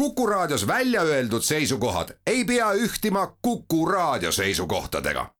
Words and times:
Kuku 0.00 0.26
Raadios 0.26 0.66
välja 0.66 1.02
öeldud 1.02 1.42
seisukohad 1.42 2.08
ei 2.26 2.44
pea 2.44 2.72
ühtima 2.72 3.36
Kuku 3.42 3.86
Raadio 3.86 4.32
seisukohtadega. 4.32 5.30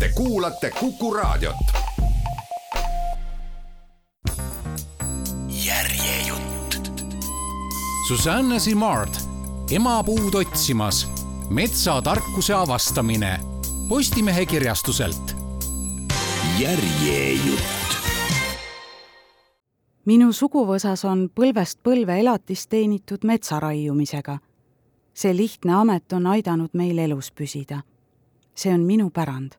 Te 0.00 0.08
kuulate 0.14 0.70
Kuku 0.70 1.14
Raadiot. 1.14 1.56
järjejutt. 5.48 7.02
Susanne 8.08 8.58
Simard, 8.58 9.14
emapuud 9.70 10.34
otsimas, 10.34 11.08
metsatarkuse 11.50 12.54
avastamine 12.54 13.40
Postimehe 13.88 14.46
kirjastuselt. 14.46 15.36
järjejutt. 16.58 17.75
Minu 20.06 20.30
suguvõsas 20.32 21.02
on 21.04 21.26
põlvest 21.34 21.80
põlve 21.82 22.20
elatist 22.20 22.70
teenitud 22.70 23.24
metsa 23.26 23.60
raiumisega. 23.60 24.38
see 25.14 25.32
lihtne 25.36 25.72
amet 25.72 26.12
on 26.12 26.26
aidanud 26.26 26.70
meil 26.72 26.98
elus 26.98 27.30
püsida. 27.30 27.82
see 28.54 28.74
on 28.74 28.80
minu 28.80 29.10
pärand. 29.10 29.52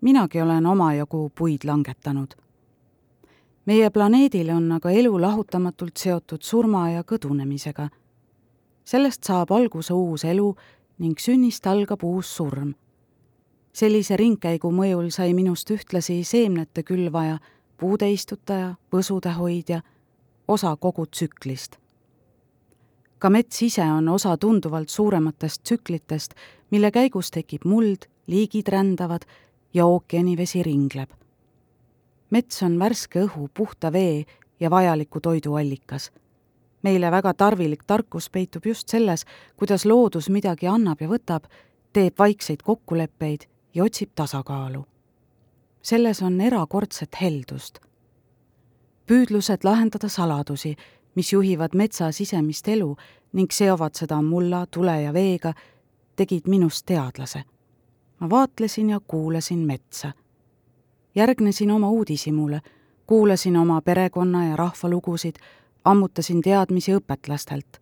minagi 0.00 0.42
olen 0.42 0.66
omajagu 0.66 1.30
puid 1.34 1.64
langetanud. 1.64 2.34
meie 3.66 3.90
planeedil 3.90 4.50
on 4.50 4.72
aga 4.72 4.90
elu 4.90 5.20
lahutamatult 5.20 5.96
seotud 5.96 6.42
surma 6.42 6.90
ja 6.90 7.02
kõdunemisega. 7.02 7.88
sellest 8.84 9.24
saab 9.24 9.50
alguse 9.50 9.94
uus 9.94 10.24
elu 10.24 10.54
ning 10.98 11.18
sünnist 11.18 11.66
algab 11.66 12.04
uus 12.04 12.36
surm. 12.36 12.74
sellise 13.72 14.16
ringkäigu 14.16 14.70
mõjul 14.70 15.10
sai 15.10 15.34
minust 15.34 15.70
ühtlasi 15.70 16.24
seemnete 16.24 16.82
külvaja 16.82 17.38
puude 17.76 18.10
istutaja, 18.10 18.74
võsude 18.92 19.32
hoidja, 19.36 19.82
osa 20.48 20.76
kogu 20.76 21.06
tsüklist. 21.06 21.76
ka 23.18 23.30
mets 23.30 23.62
ise 23.62 23.82
on 23.82 24.08
osa 24.08 24.36
tunduvalt 24.36 24.88
suurematest 24.88 25.62
tsüklitest, 25.62 26.34
mille 26.70 26.90
käigus 26.90 27.30
tekib 27.30 27.64
muld, 27.64 28.06
liigid 28.26 28.68
rändavad 28.68 29.24
ja 29.74 29.86
ookeanivesi 29.86 30.62
ringleb. 30.62 31.10
mets 32.30 32.62
on 32.62 32.78
värske 32.78 33.24
õhu, 33.24 33.48
puhta 33.54 33.92
vee 33.92 34.24
ja 34.60 34.70
vajaliku 34.70 35.20
toidu 35.20 35.54
allikas. 35.54 36.10
meile 36.82 37.10
väga 37.10 37.34
tarvilik 37.34 37.82
tarkus 37.86 38.30
peitub 38.30 38.66
just 38.66 38.88
selles, 38.88 39.24
kuidas 39.56 39.84
loodus 39.84 40.28
midagi 40.28 40.66
annab 40.66 41.00
ja 41.00 41.08
võtab, 41.08 41.44
teeb 41.92 42.18
vaikseid 42.18 42.62
kokkuleppeid 42.62 43.48
ja 43.74 43.84
otsib 43.84 44.10
tasakaalu 44.14 44.86
selles 45.86 46.22
on 46.22 46.40
erakordset 46.40 47.16
heldust. 47.20 47.78
püüdlused 49.06 49.62
lahendada 49.64 50.08
saladusi, 50.08 50.74
mis 51.14 51.32
juhivad 51.32 51.76
metsa 51.78 52.08
sisemist 52.12 52.68
elu 52.68 52.96
ning 53.32 53.50
seovad 53.50 53.94
seda 53.94 54.18
mulla, 54.22 54.64
tule 54.66 55.02
ja 55.02 55.12
veega, 55.12 55.52
tegid 56.16 56.48
minust 56.48 56.86
teadlase. 56.86 57.44
ma 58.20 58.30
vaatlesin 58.30 58.90
ja 58.90 59.00
kuulasin 59.00 59.58
metsa. 59.58 60.12
järgnesin 61.14 61.70
oma 61.70 61.90
uudishimule, 61.90 62.60
kuulasin 63.06 63.56
oma 63.56 63.80
perekonna 63.80 64.46
ja 64.46 64.56
rahva 64.56 64.88
lugusid, 64.90 65.36
ammutasin 65.84 66.40
teadmisi 66.42 66.92
õpetlastelt 66.92 67.78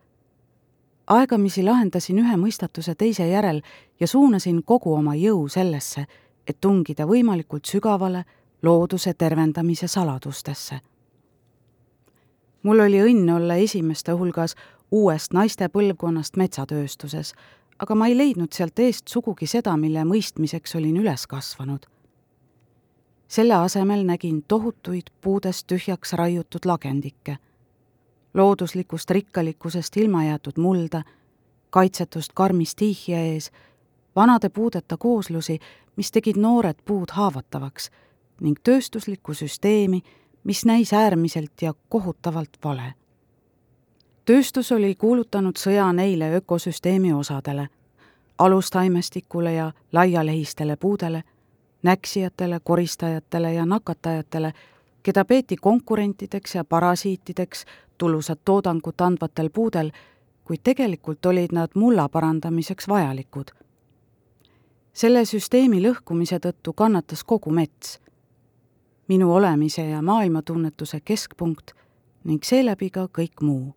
aegamisi 1.07 1.63
lahendasin 1.63 2.19
ühe 2.19 2.37
mõistatuse 2.37 2.95
teise 2.95 3.29
järel 3.29 3.61
ja 4.01 4.07
suunasin 4.07 4.63
kogu 4.63 4.95
oma 4.95 5.15
jõu 5.15 5.49
sellesse, 5.49 6.07
et 6.47 6.61
tungida 6.61 7.07
võimalikult 7.07 7.65
sügavale 7.65 8.25
looduse 8.63 9.15
tervendamise 9.15 9.89
saladustesse. 9.89 10.81
mul 12.63 12.81
oli 12.81 13.01
õnn 13.01 13.31
olla 13.37 13.55
esimeste 13.55 14.13
hulgas 14.13 14.55
uuest 14.91 15.33
naiste 15.33 15.69
põlvkonnast 15.69 16.37
metsatööstuses, 16.37 17.35
aga 17.79 17.95
ma 17.95 18.07
ei 18.07 18.17
leidnud 18.17 18.53
sealt 18.53 18.79
eest 18.79 19.09
sugugi 19.09 19.47
seda, 19.47 19.77
mille 19.77 20.05
mõistmiseks 20.05 20.77
olin 20.79 20.97
üles 20.97 21.27
kasvanud. 21.27 21.87
selle 23.29 23.55
asemel 23.55 24.05
nägin 24.07 24.45
tohutuid 24.49 25.11
puudest 25.21 25.67
tühjaks 25.67 26.13
raiutud 26.13 26.65
lagendikke, 26.65 27.37
looduslikust 28.35 29.11
rikkalikkusest 29.11 29.97
ilma 29.97 30.25
jäetud 30.25 30.59
mulda, 30.59 31.03
kaitsetust 31.71 32.33
karmi 32.35 32.65
stiihia 32.65 33.19
ees, 33.19 33.51
vanade 34.17 34.49
puudeta 34.49 34.97
kooslusi, 34.97 35.59
mis 35.97 36.11
tegid 36.11 36.37
noored 36.37 36.77
puud 36.85 37.11
haavatavaks 37.11 37.91
ning 38.41 38.59
tööstuslikku 38.63 39.35
süsteemi, 39.35 40.03
mis 40.45 40.65
näis 40.65 40.93
äärmiselt 40.93 41.63
ja 41.63 41.75
kohutavalt 41.89 42.59
vale. 42.65 42.95
tööstus 44.25 44.73
oli 44.73 44.95
kuulutanud 44.95 45.57
sõja 45.57 45.93
neile 45.93 46.37
ökosüsteemi 46.37 47.13
osadele, 47.13 47.69
alustaimestikule 48.39 49.53
ja 49.53 49.73
laialehistele 49.93 50.77
puudele, 50.77 51.23
näksijatele, 51.83 52.61
koristajatele 52.65 53.55
ja 53.55 53.67
nakatajatele, 53.67 54.53
keda 55.03 55.25
peeti 55.25 55.57
konkurentideks 55.57 56.55
ja 56.55 56.65
parasiitideks 56.65 57.65
tulusat 57.99 58.41
toodangut 58.45 59.01
andvatel 59.01 59.51
puudel, 59.51 59.91
kuid 60.45 60.61
tegelikult 60.65 61.27
olid 61.27 61.53
nad 61.53 61.69
mulla 61.75 62.09
parandamiseks 62.09 62.89
vajalikud 62.89 63.64
selle 64.95 65.25
süsteemi 65.27 65.83
lõhkumise 65.83 66.39
tõttu 66.39 66.73
kannatas 66.73 67.25
kogu 67.27 67.51
mets, 67.51 67.99
minu 69.09 69.33
olemise 69.35 69.83
ja 69.89 70.03
maailmatunnetuse 70.03 71.01
keskpunkt 71.01 71.75
ning 72.25 72.45
seeläbi 72.45 72.91
ka 72.91 73.09
kõik 73.19 73.43
muu. 73.43 73.75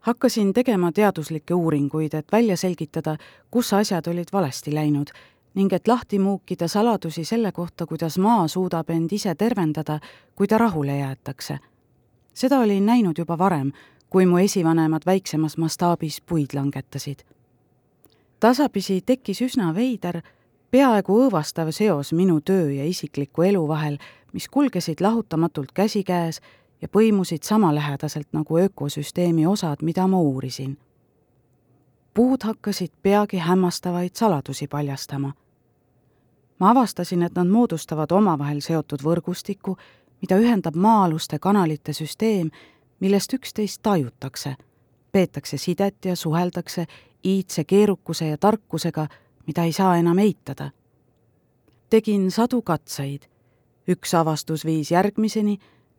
hakkasin 0.00 0.52
tegema 0.52 0.92
teaduslikke 0.92 1.54
uuringuid, 1.54 2.14
et 2.14 2.32
välja 2.32 2.56
selgitada, 2.56 3.16
kus 3.50 3.72
asjad 3.72 4.06
olid 4.06 4.32
valesti 4.32 4.74
läinud 4.74 5.12
ning 5.54 5.72
et 5.72 5.88
lahti 5.88 6.18
muukida 6.18 6.68
saladusi 6.68 7.24
selle 7.24 7.52
kohta, 7.52 7.86
kuidas 7.86 8.18
maa 8.18 8.48
suudab 8.48 8.90
end 8.90 9.12
ise 9.12 9.34
tervendada, 9.34 10.00
kui 10.34 10.46
ta 10.46 10.58
rahule 10.58 10.98
jäetakse. 10.98 11.58
seda 12.34 12.58
olin 12.58 12.86
näinud 12.86 13.18
juba 13.18 13.38
varem, 13.38 13.72
kui 14.10 14.26
mu 14.26 14.38
esivanemad 14.38 15.02
väiksemas 15.06 15.56
mastaabis 15.56 16.20
puid 16.20 16.50
langetasid 16.54 17.33
tasapisi 18.44 19.00
tekkis 19.06 19.40
üsna 19.40 19.70
veider, 19.72 20.18
peaaegu 20.70 21.14
õõvastav 21.22 21.70
seos 21.72 22.10
minu 22.12 22.42
töö 22.44 22.74
ja 22.74 22.84
isikliku 22.84 23.42
elu 23.42 23.62
vahel, 23.68 23.96
mis 24.36 24.50
kulgesid 24.52 25.00
lahutamatult 25.00 25.72
käsikäes 25.72 26.42
ja 26.82 26.88
põimusid 26.88 27.46
samalähedaselt 27.48 28.28
nagu 28.36 28.58
ökosüsteemi 28.58 29.46
osad, 29.46 29.80
mida 29.82 30.04
ma 30.06 30.20
uurisin. 30.20 30.76
puud 32.14 32.44
hakkasid 32.44 32.92
peagi 33.02 33.38
hämmastavaid 33.38 34.10
saladusi 34.14 34.66
paljastama. 34.66 35.32
ma 36.58 36.70
avastasin, 36.70 37.22
et 37.22 37.34
nad 37.34 37.46
moodustavad 37.46 38.12
omavahel 38.12 38.60
seotud 38.60 39.00
võrgustiku, 39.02 39.76
mida 40.20 40.36
ühendab 40.36 40.76
maa-aluste 40.76 41.38
kanalite 41.38 41.92
süsteem, 41.92 42.50
millest 43.00 43.32
üksteist 43.32 43.82
tajutakse, 43.82 44.56
peetakse 45.12 45.56
sidet 45.56 46.04
ja 46.04 46.16
suheldakse 46.16 46.86
iidse 47.24 47.64
keerukuse 47.64 48.28
ja 48.28 48.38
tarkusega, 48.38 49.06
mida 49.46 49.64
ei 49.64 49.72
saa 49.72 49.96
enam 49.96 50.18
eitada. 50.18 50.70
tegin 51.90 52.30
sadu 52.30 52.62
katseid, 52.62 53.22
üks 53.88 54.14
avastus 54.14 54.64
viis 54.64 54.90
järgmiseni 54.90 55.58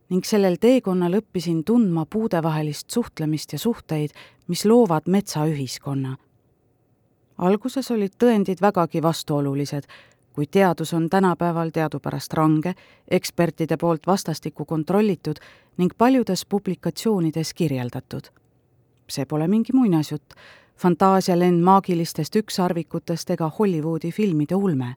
ning 0.09 0.25
sellel 0.25 0.57
teekonnal 0.61 1.19
õppisin 1.21 1.63
tundma 1.65 2.05
puudevahelist 2.05 2.89
suhtlemist 2.89 3.53
ja 3.53 3.59
suhteid, 3.59 4.09
mis 4.47 4.65
loovad 4.65 5.07
metsaühiskonna. 5.07 6.17
alguses 7.37 7.91
olid 7.91 8.13
tõendid 8.23 8.61
vägagi 8.61 9.01
vastuolulised, 9.01 9.83
kuid 10.33 10.51
teadus 10.51 10.93
on 10.93 11.09
tänapäeval 11.09 11.69
teadupärast 11.69 12.33
range, 12.33 12.73
ekspertide 13.07 13.77
poolt 13.77 14.07
vastastikku 14.07 14.65
kontrollitud 14.65 15.39
ning 15.77 15.91
paljudes 15.97 16.45
publikatsioonides 16.45 17.53
kirjeldatud. 17.53 18.29
see 19.09 19.25
pole 19.25 19.47
mingi 19.47 19.73
muinasjutt 19.73 20.33
fantaasialend 20.77 21.63
maagilistest 21.63 22.35
ükssarvikutest 22.35 23.29
ega 23.29 23.51
Hollywoodi 23.59 24.11
filmide 24.11 24.55
ulme. 24.55 24.95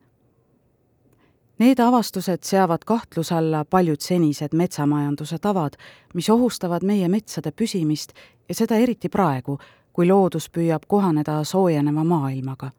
Need 1.59 1.79
avastused 1.79 2.43
seavad 2.43 2.85
kahtluse 2.87 3.35
alla 3.35 3.65
paljud 3.65 4.01
senised 4.01 4.55
metsamajanduse 4.55 5.39
tavad, 5.39 5.75
mis 6.15 6.31
ohustavad 6.31 6.85
meie 6.87 7.09
metsade 7.09 7.51
püsimist 7.51 8.13
ja 8.49 8.55
seda 8.55 8.77
eriti 8.79 9.09
praegu, 9.09 9.59
kui 9.93 10.07
loodus 10.07 10.47
püüab 10.51 10.87
kohaneda 10.87 11.45
soojeneva 11.45 12.05
maailmaga. 12.05 12.71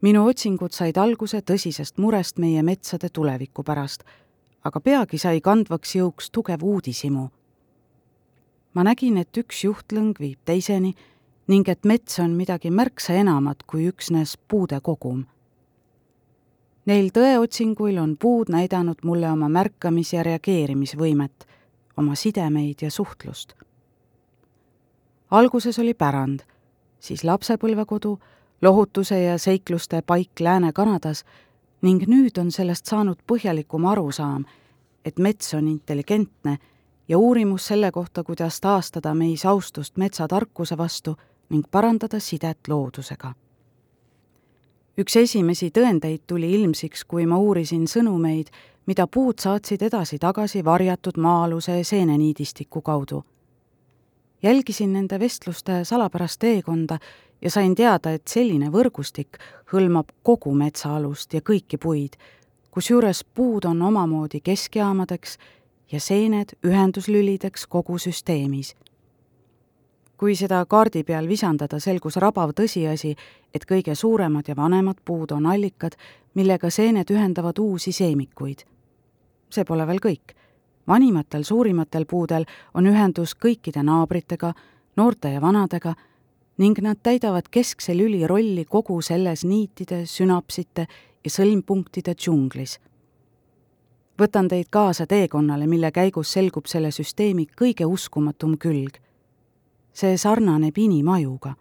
minu 0.00 0.26
otsingud 0.28 0.72
said 0.72 0.96
alguse 0.96 1.40
tõsisest 1.40 1.98
murest 1.98 2.38
meie 2.38 2.62
metsade 2.62 3.08
tuleviku 3.08 3.62
pärast, 3.62 4.04
aga 4.64 4.80
peagi 4.80 5.18
sai 5.18 5.40
kandvaks 5.40 5.94
jõuks 5.96 6.30
tugev 6.32 6.62
uudishimu. 6.62 7.28
ma 8.74 8.84
nägin, 8.84 9.18
et 9.18 9.36
üks 9.36 9.64
juhtlõng 9.64 10.16
viib 10.20 10.38
teiseni 10.44 10.94
ning 11.46 11.68
et 11.68 11.84
mets 11.84 12.18
on 12.18 12.30
midagi 12.30 12.70
märksa 12.70 13.12
enamat 13.12 13.62
kui 13.66 13.86
üksnes 13.88 14.36
puude 14.48 14.80
kogum. 14.82 15.24
Neil 16.86 17.10
tõeotsinguil 17.14 17.98
on 17.98 18.16
puud 18.18 18.50
näidanud 18.50 19.02
mulle 19.04 19.30
oma 19.30 19.48
märkamis- 19.48 20.12
ja 20.12 20.22
reageerimisvõimet, 20.22 21.46
oma 21.96 22.14
sidemeid 22.14 22.82
ja 22.82 22.90
suhtlust. 22.90 23.54
alguses 25.30 25.78
oli 25.78 25.94
pärand, 25.94 26.40
siis 27.00 27.24
lapsepõlvekodu, 27.24 28.18
lohutuse 28.62 29.22
ja 29.22 29.38
seikluste 29.38 30.02
paik 30.02 30.40
Lääne-Kanadas 30.40 31.24
ning 31.82 32.06
nüüd 32.06 32.38
on 32.38 32.50
sellest 32.50 32.86
saanud 32.86 33.18
põhjalikum 33.26 33.84
arusaam, 33.84 34.44
et 35.04 35.18
mets 35.18 35.54
on 35.54 35.68
intelligentne 35.68 36.58
ja 37.08 37.18
uurimus 37.18 37.66
selle 37.66 37.92
kohta, 37.92 38.24
kuidas 38.24 38.60
taastada 38.60 39.14
meis 39.14 39.46
austust 39.46 39.96
metsatarkuse 39.96 40.78
vastu 40.78 41.16
ning 41.48 41.64
parandada 41.70 42.20
sidet 42.20 42.68
loodusega. 42.68 43.34
üks 44.98 45.16
esimesi 45.16 45.70
tõendeid 45.70 46.22
tuli 46.26 46.52
ilmsiks, 46.54 47.04
kui 47.04 47.26
ma 47.26 47.38
uurisin 47.38 47.84
sõnumeid, 47.86 48.48
mida 48.86 49.06
puud 49.06 49.38
saatsid 49.38 49.82
edasi-tagasi 49.82 50.64
varjatud 50.64 51.18
maa-aluse 51.18 51.84
seeneniidistiku 51.84 52.82
kaudu. 52.82 53.24
jälgisin 54.42 54.92
nende 54.92 55.20
vestluste 55.20 55.84
salapärast 55.84 56.38
teekonda 56.38 56.98
ja 57.42 57.50
sain 57.50 57.74
teada, 57.74 58.10
et 58.10 58.28
selline 58.28 58.70
võrgustik 58.70 59.38
hõlmab 59.72 60.12
kogu 60.22 60.54
metsaalust 60.54 61.34
ja 61.34 61.40
kõiki 61.40 61.78
puid, 61.78 62.16
kusjuures 62.70 63.24
puud 63.24 63.64
on 63.64 63.82
omamoodi 63.82 64.40
keskjaamadeks 64.40 65.38
ja 65.92 66.00
seened 66.00 66.56
ühenduslülideks 66.64 67.66
kogu 67.66 67.98
süsteemis. 67.98 68.74
Kui 70.16 70.36
seda 70.36 70.64
kaardi 70.66 71.04
peal 71.04 71.28
visandada, 71.28 71.80
selgus 71.80 72.16
rabav 72.16 72.54
tõsiasi, 72.56 73.14
et 73.54 73.66
kõige 73.68 73.94
suuremad 73.94 74.48
ja 74.48 74.56
vanemad 74.56 75.02
puud 75.04 75.32
on 75.32 75.46
allikad, 75.46 75.96
millega 76.34 76.70
seened 76.70 77.10
ühendavad 77.10 77.58
uusi 77.58 77.92
seemikuid. 77.92 78.64
see 79.50 79.64
pole 79.64 79.86
veel 79.86 79.98
kõik. 80.00 80.34
vanimatel 80.88 81.44
suurimatel 81.44 82.06
puudel 82.06 82.44
on 82.74 82.86
ühendus 82.86 83.34
kõikide 83.34 83.82
naabritega, 83.82 84.54
noorte 84.96 85.28
ja 85.28 85.40
vanadega 85.40 85.94
ning 86.58 86.78
nad 86.78 86.96
täidavad 87.02 87.48
keskse 87.50 87.94
lüli 87.94 88.26
rolli 88.26 88.64
kogu 88.64 89.02
selles 89.02 89.44
niitide, 89.44 90.06
sünapsite 90.06 90.86
ja 91.24 91.30
sõlmpunktide 91.30 92.14
džunglis 92.14 92.78
võtan 94.20 94.48
teid 94.48 94.70
kaasa 94.70 95.06
teekonnale, 95.06 95.66
mille 95.66 95.90
käigus 95.92 96.32
selgub 96.32 96.66
selle 96.66 96.90
süsteemi 96.90 97.46
kõige 97.60 97.86
uskumatum 97.86 98.56
külg. 98.58 98.96
See 99.96 100.16
sarnaneb 100.16 100.78
inimajuga. 100.78 101.54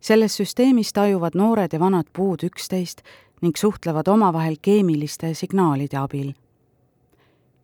selles 0.00 0.36
süsteemis 0.36 0.92
tajuvad 0.92 1.34
noored 1.34 1.72
ja 1.72 1.80
vanad 1.80 2.06
puud 2.12 2.44
üksteist 2.46 3.02
ning 3.42 3.56
suhtlevad 3.56 4.06
omavahel 4.08 4.56
keemiliste 4.62 5.34
signaalide 5.34 5.96
abil. 5.96 6.32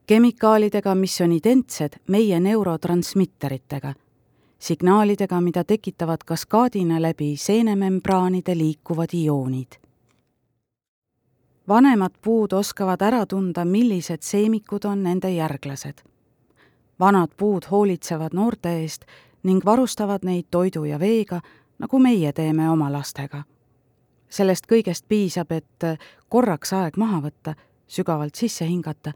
kemikaalidega, 0.07 0.95
mis 0.95 1.21
on 1.21 1.33
identsed 1.33 1.93
meie 2.09 2.41
neurotransmitteritega, 2.41 3.95
signaalidega, 4.59 5.41
mida 5.41 5.65
tekitavad 5.65 6.27
kaskaadina 6.27 7.03
läbi 7.03 7.37
seenemembraanide 7.37 8.59
liikuvad 8.59 9.15
ioonid 9.15 9.79
vanemad 11.69 12.13
puud 12.23 12.53
oskavad 12.53 13.03
ära 13.03 13.27
tunda, 13.27 13.65
millised 13.65 14.23
seemikud 14.23 14.85
on 14.85 15.03
nende 15.03 15.31
järglased. 15.31 16.03
vanad 17.01 17.29
puud 17.37 17.63
hoolitsevad 17.71 18.31
noorte 18.33 18.69
eest 18.83 19.05
ning 19.45 19.65
varustavad 19.65 20.25
neid 20.25 20.49
toidu 20.51 20.85
ja 20.85 20.99
veega, 20.99 21.41
nagu 21.79 21.99
meie 21.99 22.33
teeme 22.33 22.71
oma 22.71 22.93
lastega. 22.93 23.45
sellest 24.29 24.67
kõigest 24.67 25.05
piisab, 25.09 25.53
et 25.53 25.85
korraks 26.29 26.73
aeg 26.73 26.97
maha 26.97 27.21
võtta, 27.21 27.55
sügavalt 27.87 28.35
sisse 28.35 28.67
hingata 28.67 29.13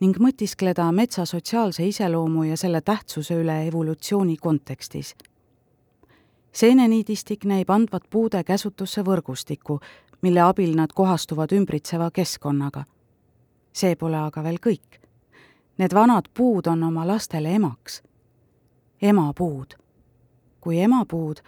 ning 0.00 0.16
mõtiskleda 0.16 0.92
metsa 0.92 1.24
sotsiaalse 1.24 1.86
iseloomu 1.86 2.44
ja 2.44 2.56
selle 2.56 2.80
tähtsuse 2.80 3.34
üle 3.34 3.66
evolutsiooni 3.66 4.36
kontekstis 4.36 5.14
seeneniidistik 6.52 7.44
näib 7.44 7.70
andvat 7.70 8.02
puude 8.10 8.44
käsutusse 8.44 9.04
võrgustiku, 9.04 9.80
mille 10.22 10.40
abil 10.40 10.76
nad 10.76 10.92
kohastuvad 10.94 11.52
ümbritseva 11.52 12.10
keskkonnaga. 12.10 12.84
see 13.72 13.96
pole 13.96 14.16
aga 14.16 14.42
veel 14.42 14.58
kõik. 14.60 15.00
Need 15.78 15.94
vanad 15.94 16.28
puud 16.34 16.66
on 16.66 16.82
oma 16.82 17.06
lastele 17.06 17.54
emaks. 17.54 18.02
Emapuud. 19.02 19.74
kui 20.60 20.80
emapuud, 20.80 21.40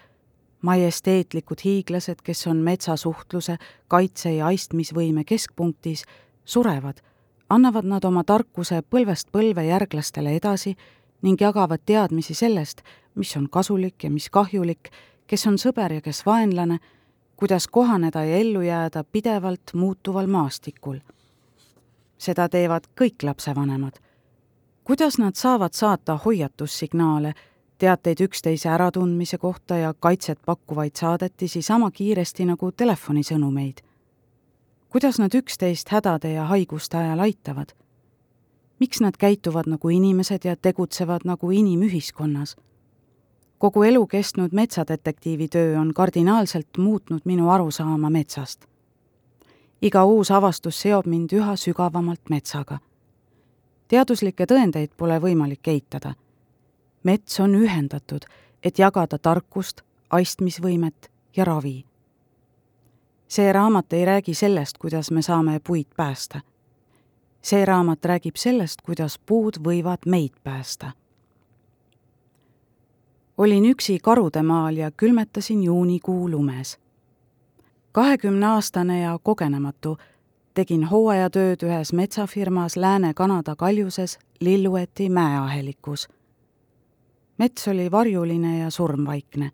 majesteetlikud 0.62 1.58
hiiglased, 1.64 2.22
kes 2.24 2.46
on 2.46 2.56
metsasuhtluse, 2.56 3.56
kaitse 3.88 4.32
ja 4.34 4.46
aistmisvõime 4.46 5.22
keskpunktis, 5.24 6.02
surevad, 6.44 6.98
annavad 7.50 7.84
nad 7.84 8.04
oma 8.04 8.24
tarkuse 8.24 8.82
põlvest 8.90 9.30
põlve 9.30 9.62
järglastele 9.68 10.34
edasi 10.34 10.74
ning 11.22 11.40
jagavad 11.40 11.84
teadmisi 11.86 12.34
sellest, 12.34 12.82
mis 13.14 13.36
on 13.36 13.46
kasulik 13.48 14.04
ja 14.04 14.10
mis 14.10 14.26
kahjulik, 14.30 14.90
kes 15.26 15.46
on 15.46 15.58
sõber 15.62 15.92
ja 15.92 16.02
kes 16.02 16.26
vaenlane 16.26 16.80
kuidas 17.36 17.68
kohaneda 17.68 18.24
ja 18.24 18.36
ellu 18.36 18.60
jääda 18.60 19.04
pidevalt 19.04 19.60
muutuval 19.74 20.26
maastikul. 20.26 20.98
seda 22.18 22.48
teevad 22.48 22.86
kõik 23.00 23.22
lapsevanemad. 23.22 23.98
Kuidas 24.84 25.18
nad 25.18 25.34
saavad 25.34 25.72
saata 25.72 26.18
hoiatussignaale, 26.24 27.34
teateid 27.78 28.20
üksteise 28.20 28.68
äratundmise 28.68 29.38
kohta 29.38 29.76
ja 29.76 29.94
kaitset 29.94 30.38
pakkuvaid 30.46 30.96
saadetisi 30.96 31.62
sama 31.62 31.90
kiiresti 31.90 32.44
nagu 32.44 32.72
telefonisõnumeid? 32.72 33.80
kuidas 34.88 35.18
nad 35.18 35.34
üksteist 35.34 35.88
hädade 35.88 36.32
ja 36.32 36.44
haiguste 36.44 36.96
ajal 36.96 37.18
aitavad? 37.18 37.72
miks 38.80 39.00
nad 39.00 39.16
käituvad 39.18 39.66
nagu 39.66 39.88
inimesed 39.88 40.44
ja 40.44 40.56
tegutsevad 40.56 41.20
nagu 41.24 41.50
inimühiskonnas? 41.50 42.56
kogu 43.58 43.82
elu 43.82 44.06
kestnud 44.06 44.52
metsadetektiivi 44.52 45.48
töö 45.48 45.80
on 45.80 45.94
kardinaalselt 45.94 46.78
muutnud 46.78 47.20
minu 47.24 47.50
arusaama 47.50 48.10
metsast. 48.10 48.64
iga 49.82 50.04
uus 50.04 50.30
avastus 50.30 50.80
seob 50.80 51.06
mind 51.06 51.32
üha 51.32 51.56
sügavamalt 51.56 52.30
metsaga. 52.30 52.78
Teaduslikke 53.94 54.46
tõendeid 54.50 54.90
pole 54.96 55.20
võimalik 55.22 55.68
eitada. 55.70 56.14
mets 57.02 57.40
on 57.40 57.54
ühendatud, 57.54 58.24
et 58.62 58.78
jagada 58.78 59.18
tarkust, 59.18 59.82
aistmisvõimet 60.10 61.10
ja 61.36 61.44
ravi. 61.44 61.84
see 63.28 63.52
raamat 63.52 63.92
ei 63.92 64.04
räägi 64.04 64.34
sellest, 64.34 64.78
kuidas 64.78 65.10
me 65.10 65.22
saame 65.22 65.60
puid 65.60 65.86
päästa. 65.96 66.40
see 67.42 67.64
raamat 67.64 68.04
räägib 68.04 68.36
sellest, 68.36 68.82
kuidas 68.82 69.18
puud 69.18 69.54
võivad 69.64 70.06
meid 70.06 70.32
päästa 70.42 70.92
olin 73.38 73.64
üksi 73.64 73.98
Karudemaal 74.02 74.76
ja 74.76 74.90
külmetasin 74.90 75.62
juunikuu 75.62 76.30
lumes. 76.30 76.78
kahekümneaastane 77.92 79.00
ja 79.00 79.18
kogenematu 79.22 79.98
tegin 80.54 80.84
hooajatööd 80.84 81.62
ühes 81.66 81.92
metsafirmas 81.92 82.76
Lääne-Kanada 82.76 83.56
kaljuses 83.56 84.18
Lillueti 84.40 85.08
mäeahelikus. 85.08 86.08
mets 87.38 87.68
oli 87.68 87.90
varjuline 87.90 88.58
ja 88.58 88.70
surmvaikne 88.70 89.50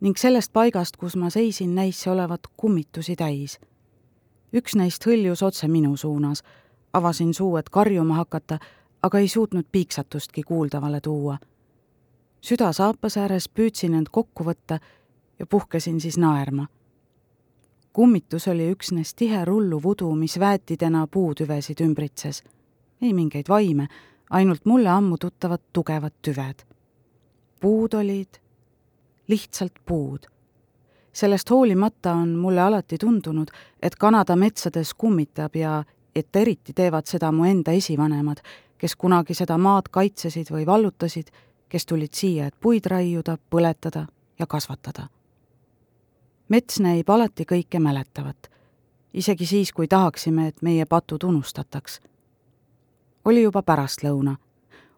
ning 0.00 0.16
sellest 0.16 0.52
paigast, 0.52 0.96
kus 0.96 1.16
ma 1.16 1.30
seisin, 1.30 1.74
näis 1.74 2.02
see 2.02 2.12
olevat 2.12 2.40
kummitusi 2.56 3.16
täis. 3.16 3.58
üks 4.56 4.76
neist 4.76 5.06
hõljus 5.06 5.42
otse 5.42 5.68
minu 5.68 5.96
suunas, 5.96 6.42
avasin 6.92 7.34
suu, 7.34 7.56
et 7.56 7.68
karjuma 7.68 8.14
hakata, 8.14 8.58
aga 9.02 9.18
ei 9.18 9.28
suutnud 9.28 9.64
piiksatustki 9.72 10.42
kuuldavale 10.42 11.00
tuua 11.00 11.38
süda 12.44 12.72
saapas 12.76 13.16
ääres 13.16 13.48
püüdsin 13.48 13.94
end 13.96 14.10
kokku 14.12 14.44
võtta 14.44 14.78
ja 15.38 15.46
puhkesin 15.46 16.00
siis 16.00 16.18
naerma. 16.20 16.66
Kummitus 17.94 18.48
oli 18.48 18.66
üksnes 18.74 19.14
tihe 19.14 19.44
rulluv 19.44 19.86
udu, 19.86 20.10
mis 20.18 20.34
väetidena 20.40 21.06
puutüvesid 21.06 21.80
ümbritses. 21.80 22.42
ei 23.02 23.12
mingeid 23.12 23.48
vaime, 23.48 23.86
ainult 24.30 24.64
mulle 24.64 24.88
ammu 24.88 25.16
tuttavad 25.18 25.60
tugevad 25.72 26.12
tüved. 26.22 26.66
puud 27.60 27.94
olid 27.94 28.40
lihtsalt 29.28 29.72
puud. 29.86 30.26
sellest 31.12 31.50
hoolimata 31.50 32.12
on 32.12 32.28
mulle 32.28 32.60
alati 32.60 32.98
tundunud, 32.98 33.48
et 33.82 33.96
Kanada 33.96 34.36
metsades 34.36 34.94
kummitab 34.94 35.56
ja 35.56 35.84
et 36.14 36.36
eriti 36.36 36.72
teevad 36.72 37.06
seda 37.06 37.32
mu 37.32 37.44
enda 37.44 37.72
esivanemad, 37.72 38.36
kes 38.78 38.96
kunagi 38.96 39.34
seda 39.34 39.58
maad 39.58 39.88
kaitsesid 39.90 40.50
või 40.50 40.66
vallutasid 40.66 41.30
kes 41.74 41.86
tulid 41.90 42.14
siia, 42.14 42.46
et 42.46 42.54
puid 42.60 42.86
raiuda, 42.86 43.34
põletada 43.50 44.04
ja 44.38 44.46
kasvatada. 44.46 45.08
Mets 46.48 46.80
näib 46.80 47.10
alati 47.10 47.44
kõike 47.44 47.80
mäletavat, 47.80 48.50
isegi 49.14 49.46
siis, 49.46 49.72
kui 49.72 49.88
tahaksime, 49.88 50.48
et 50.48 50.62
meie 50.62 50.86
patud 50.86 51.24
unustataks. 51.24 52.00
oli 53.24 53.42
juba 53.42 53.62
pärastlõuna. 53.62 54.36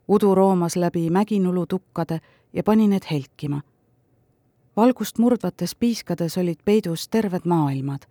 udu 0.08 0.34
roomas 0.34 0.76
läbi 0.76 1.10
mäginulutukkade 1.10 2.20
ja 2.52 2.62
pani 2.62 2.88
need 2.88 3.04
helkima. 3.10 3.60
valgust 4.76 5.18
murdvates 5.18 5.74
piiskades 5.74 6.38
olid 6.38 6.58
peidus 6.64 7.08
terved 7.08 7.44
maailmad 7.44 8.06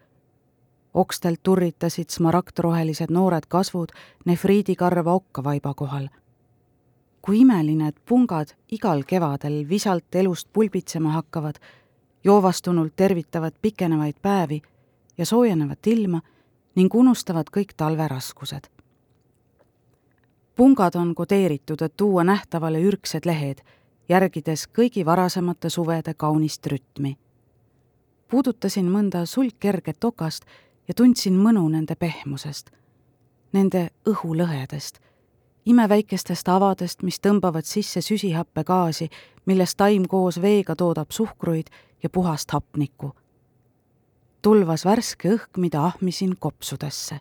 okstelt 0.94 1.40
turritasid 1.44 2.10
smaragdrohelised 2.10 3.12
noored 3.12 3.46
kasvud 3.48 3.92
nefriidikarva 4.26 5.14
okkavaiba 5.14 5.74
kohal 5.74 6.08
kui 7.26 7.42
imeline, 7.42 7.88
et 7.90 7.98
pungad 8.06 8.54
igal 8.70 9.02
kevadel 9.10 9.64
visalt 9.70 10.16
elust 10.16 10.48
pulbitsema 10.54 11.16
hakkavad, 11.16 11.58
joovastunult 12.26 12.94
tervitavad 12.96 13.54
pikenevaid 13.62 14.16
päevi 14.22 14.62
ja 15.18 15.26
soojenevat 15.26 15.88
ilma 15.88 16.22
ning 16.76 16.96
unustavad 16.96 17.46
kõik 17.58 17.74
talveraskused. 17.78 18.68
pungad 20.56 20.96
on 20.96 21.16
kodeeritud, 21.16 21.82
et 21.82 21.98
tuua 21.98 22.24
nähtavale 22.24 22.82
ürgsed 22.82 23.26
lehed, 23.26 23.62
järgides 24.10 24.68
kõigi 24.68 25.06
varasemate 25.06 25.70
suvede 25.70 26.14
kaunist 26.14 26.66
rütmi. 26.66 27.18
puudutasin 28.28 28.92
mõnda 28.92 29.26
sulgkerget 29.26 30.04
okast 30.04 30.46
ja 30.88 30.94
tundsin 30.94 31.34
mõnu 31.34 31.70
nende 31.70 31.96
pehmusest, 31.96 32.72
nende 33.54 33.90
õhulõhedest 34.10 35.00
imeväikestest 35.66 36.48
avadest, 36.48 37.02
mis 37.02 37.20
tõmbavad 37.20 37.66
sisse 37.66 38.02
süsihappegaasi, 38.02 39.10
millest 39.46 39.78
taim 39.78 40.06
koos 40.08 40.42
veega 40.42 40.76
toodab 40.76 41.12
suhkruid 41.12 41.70
ja 42.06 42.10
puhast 42.10 42.52
hapnikku. 42.52 43.16
tulvas 44.42 44.86
värske 44.86 45.30
õhk, 45.30 45.58
mida 45.58 45.86
ahmisin 45.86 46.36
kopsudesse. 46.40 47.20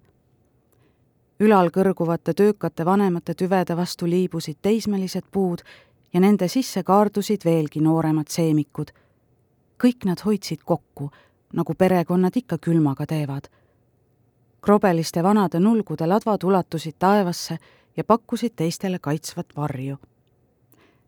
ülal 1.41 1.71
kõrguvate 1.71 2.35
töökate 2.35 2.85
vanemate 2.85 3.35
tüvede 3.35 3.77
vastu 3.77 4.07
liibusid 4.07 4.57
teismelised 4.63 5.25
puud 5.33 5.63
ja 6.13 6.21
nende 6.21 6.49
sisse 6.49 6.83
kaardusid 6.83 7.45
veelgi 7.45 7.81
nooremad 7.81 8.29
seemikud. 8.29 8.91
kõik 9.85 10.05
nad 10.05 10.21
hoidsid 10.25 10.61
kokku, 10.65 11.11
nagu 11.53 11.75
perekonnad 11.75 12.37
ikka 12.37 12.59
külmaga 12.59 13.07
teevad. 13.07 13.49
krobeliste 14.61 15.23
vanade 15.23 15.61
nulgude 15.61 16.07
ladvad 16.07 16.45
ulatusid 16.45 16.95
taevasse 16.99 17.59
ja 17.97 18.05
pakkusid 18.05 18.53
teistele 18.57 18.99
kaitsvat 18.99 19.57
varju. 19.57 19.97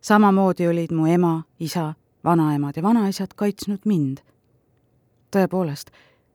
samamoodi 0.01 0.69
olid 0.69 0.93
mu 0.93 1.07
ema, 1.07 1.43
isa, 1.61 1.95
vanaemad 2.27 2.77
ja 2.77 2.83
vanaisad 2.83 3.35
kaitsnud 3.37 3.79
mind. 3.85 4.19
tõepoolest, 5.37 5.91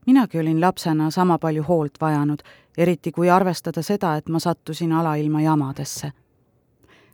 minagi 0.06 0.40
olin 0.40 0.62
lapsena 0.62 1.10
sama 1.12 1.38
palju 1.38 1.64
hoolt 1.64 2.02
vajanud, 2.02 2.40
eriti 2.78 3.12
kui 3.12 3.30
arvestada 3.30 3.82
seda, 3.82 4.16
et 4.16 4.30
ma 4.30 4.40
sattusin 4.40 4.92
alailma 4.92 5.42
jamadesse. 5.42 6.12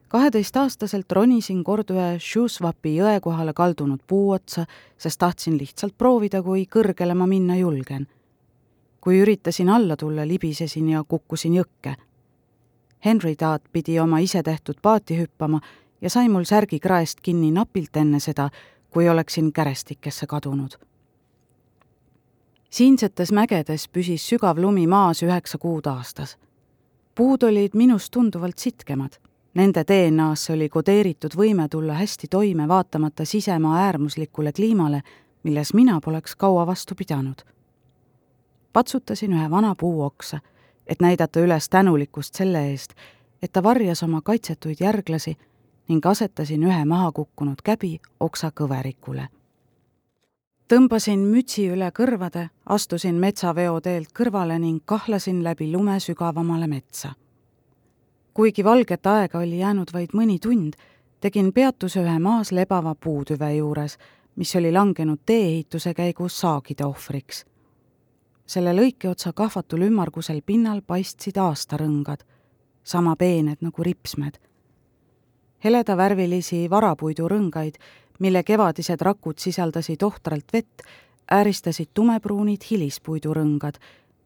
kaheteistaastaselt 0.08 1.12
ronisin 1.12 1.64
kord 1.64 1.92
ühe 1.92 2.20
Shuswapi 2.20 2.96
jõe 2.98 3.20
kohale 3.22 3.54
kaldunud 3.54 4.00
puu 4.08 4.32
otsa, 4.32 4.66
sest 4.98 5.20
tahtsin 5.20 5.58
lihtsalt 5.58 5.98
proovida, 5.98 6.44
kui 6.44 6.68
kõrgele 6.76 7.16
ma 7.16 7.28
minna 7.28 7.56
julgen. 7.56 8.08
kui 9.02 9.22
üritasin 9.22 9.70
alla 9.70 9.96
tulla, 9.96 10.28
libisesin 10.28 10.90
ja 10.90 11.04
kukkusin 11.04 11.54
jõkke 11.54 11.96
Henry 13.06 13.36
Taat 13.36 13.62
pidi 13.72 14.00
oma 14.00 14.20
isetehtud 14.20 14.76
paati 14.82 15.18
hüppama 15.20 15.62
ja 16.02 16.10
sai 16.10 16.30
mul 16.30 16.44
särgi 16.44 16.80
kraest 16.80 17.22
kinni 17.22 17.52
napilt 17.52 17.96
enne 17.98 18.20
seda, 18.20 18.50
kui 18.90 19.10
oleksin 19.10 19.54
kärestikesse 19.54 20.28
kadunud. 20.28 20.72
siinsetes 22.70 23.32
mägedes 23.32 23.88
püsis 23.88 24.30
sügav 24.30 24.60
lumi 24.62 24.88
maas 24.88 25.24
üheksa 25.24 25.58
kuud 25.58 25.86
aastas. 25.86 26.38
puud 27.16 27.44
olid 27.44 27.72
minust 27.74 28.12
tunduvalt 28.12 28.58
sitkemad. 28.58 29.12
Nende 29.54 29.84
DNA-sse 29.84 30.54
oli 30.54 30.70
kodeeritud 30.70 31.34
võime 31.36 31.68
tulla 31.70 31.94
hästi 31.94 32.28
toime, 32.28 32.68
vaatamata 32.68 33.26
sisemaa 33.26 33.78
äärmuslikule 33.78 34.52
kliimale, 34.52 35.02
milles 35.44 35.74
mina 35.74 36.00
poleks 36.02 36.36
kaua 36.36 36.68
vastu 36.68 36.96
pidanud. 36.96 37.42
patsutasin 38.74 39.34
ühe 39.34 39.50
vana 39.50 39.76
puu 39.76 40.04
oksa 40.04 40.40
et 40.88 41.02
näidata 41.02 41.40
üles 41.40 41.70
tänulikkust 41.70 42.36
selle 42.36 42.64
eest, 42.72 42.94
et 43.42 43.52
ta 43.52 43.64
varjas 43.64 44.04
oma 44.04 44.22
kaitsetuid 44.22 44.80
järglasi 44.80 45.36
ning 45.88 46.06
asetasin 46.06 46.64
ühe 46.64 46.86
mahakukkunud 46.86 47.62
käbi 47.64 48.00
oksa 48.20 48.52
kõverikule. 48.52 49.28
tõmbasin 50.68 51.20
mütsi 51.20 51.70
üle 51.70 51.92
kõrvade, 51.92 52.50
astusin 52.66 53.16
metsaveoteelt 53.16 54.08
kõrvale 54.20 54.60
ning 54.60 54.82
kahlasin 54.86 55.44
läbi 55.44 55.72
lume 55.72 56.00
sügavamale 56.00 56.68
metsa. 56.68 57.14
kuigi 58.34 58.64
valget 58.64 59.08
aega 59.08 59.40
oli 59.40 59.60
jäänud 59.60 59.94
vaid 59.94 60.10
mõni 60.14 60.40
tund, 60.40 60.74
tegin 61.20 61.54
peatuse 61.54 62.00
ühe 62.00 62.20
maas 62.20 62.52
lebava 62.52 62.96
puutüve 62.96 63.56
juures, 63.56 63.98
mis 64.36 64.56
oli 64.56 64.72
langenud 64.72 65.20
tee-ehituse 65.26 65.94
käigus 65.94 66.40
saagide 66.40 66.86
ohvriks 66.86 67.46
selle 68.48 68.72
lõikeotsa 68.76 69.34
kahvatul 69.36 69.84
ümmargusel 69.90 70.40
pinnal 70.46 70.82
paistsid 70.88 71.38
aastarõngad, 71.42 72.24
sama 72.84 73.16
peened 73.20 73.62
nagu 73.62 73.84
ripsmed. 73.84 74.40
Heledavärvilisi 75.64 76.70
varapuidurõngaid, 76.70 77.78
mille 78.20 78.44
kevadised 78.44 79.02
rakud 79.02 79.40
sisaldasid 79.40 80.04
ohtralt 80.04 80.54
vett, 80.54 80.82
ääristasid 81.32 81.90
tumepruunid 81.94 82.64
hilispuidurõngad, 82.72 83.80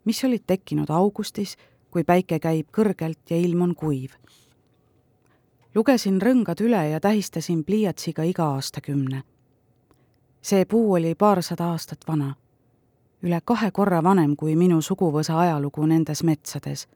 mis 0.06 0.24
olid 0.24 0.44
tekkinud 0.48 0.90
augustis, 0.90 1.58
kui 1.92 2.04
päike 2.04 2.40
käib 2.40 2.68
kõrgelt 2.72 3.30
ja 3.30 3.38
ilm 3.38 3.62
on 3.62 3.76
kuiv. 3.76 4.12
lugesin 5.76 6.22
rõngad 6.22 6.62
üle 6.62 6.90
ja 6.90 7.00
tähistasin 7.00 7.64
pliiatsiga 7.64 8.24
iga 8.24 8.44
aastakümne. 8.44 9.24
see 10.42 10.66
puu 10.66 10.94
oli 10.94 11.16
paarsada 11.16 11.72
aastat 11.72 12.08
vana 12.08 12.36
üle 13.24 13.42
kahe 13.46 13.72
korra 13.72 14.02
vanem 14.04 14.36
kui 14.36 14.56
minu 14.58 14.82
suguvõsa 14.82 15.38
ajalugu 15.40 15.86
nendes 15.86 16.24
metsades. 16.24 16.88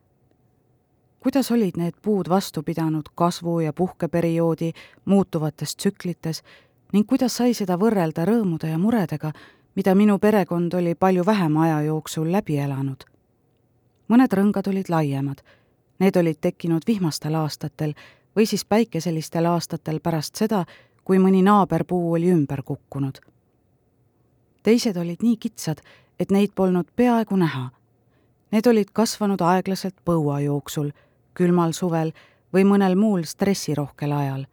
Kuidas 1.26 1.52
olid 1.52 1.72
need 1.78 1.94
puud 2.02 2.30
vastu 2.30 2.64
pidanud 2.64 3.02
kasvu- 3.16 3.60
ja 3.60 3.74
puhkeperioodi 3.74 4.72
muutuvates 5.06 5.76
tsüklites 5.76 6.44
ning 6.94 7.08
kuidas 7.08 7.38
sai 7.38 7.54
seda 7.54 7.78
võrrelda 7.82 8.26
rõõmude 8.30 8.70
ja 8.70 8.78
muredega, 8.78 9.32
mida 9.76 9.96
minu 9.96 10.20
perekond 10.20 10.74
oli 10.74 10.96
palju 10.96 11.26
vähema 11.26 11.64
aja 11.64 11.82
jooksul 11.82 12.32
läbi 12.32 12.58
elanud. 12.58 13.04
mõned 14.10 14.34
rõngad 14.38 14.70
olid 14.70 14.90
laiemad, 14.90 15.42
need 16.00 16.16
olid 16.16 16.38
tekkinud 16.42 16.82
vihmastel 16.88 17.36
aastatel 17.36 17.94
või 18.36 18.46
siis 18.46 18.66
päikeselistel 18.66 19.46
aastatel 19.46 20.00
pärast 20.00 20.36
seda, 20.36 20.66
kui 21.04 21.18
mõni 21.18 21.42
naaberpuu 21.44 22.14
oli 22.14 22.30
ümber 22.32 22.62
kukkunud. 22.64 23.20
teised 24.64 24.98
olid 24.98 25.24
nii 25.24 25.38
kitsad, 25.38 25.82
et 26.20 26.32
neid 26.32 26.52
polnud 26.56 26.86
peaaegu 26.96 27.36
näha. 27.36 27.70
Need 28.52 28.68
olid 28.68 28.88
kasvanud 28.94 29.42
aeglaselt 29.42 29.96
põua 30.06 30.40
jooksul, 30.40 30.92
külmal 31.36 31.74
suvel 31.74 32.12
või 32.54 32.64
mõnel 32.64 32.96
muul 32.96 33.24
stressirohkel 33.24 34.12
ajal. 34.12 34.46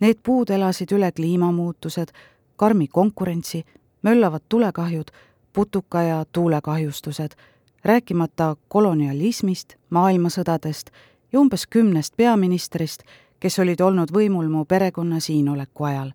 Need 0.00 0.20
puud 0.22 0.50
elasid 0.50 0.92
üle 0.92 1.12
kliimamuutused, 1.12 2.12
karmi 2.56 2.88
konkurentsi, 2.88 3.64
möllavad 4.02 4.42
tulekahjud, 4.48 5.10
putuka- 5.52 6.02
ja 6.02 6.24
tuulekahjustused, 6.32 7.36
rääkimata 7.84 8.56
kolonialismist, 8.68 9.76
maailmasõdadest 9.90 10.90
ja 11.32 11.40
umbes 11.40 11.66
kümnest 11.66 12.16
peaministrist, 12.16 13.02
kes 13.40 13.58
olid 13.58 13.80
olnud 13.80 14.12
võimul 14.12 14.48
mu 14.48 14.64
perekonna 14.64 15.20
siinoleku 15.20 15.84
ajal. 15.84 16.12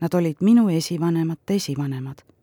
Nad 0.00 0.14
olid 0.14 0.36
minu 0.40 0.68
esivanemate 0.68 1.54
esivanemad 1.54 2.35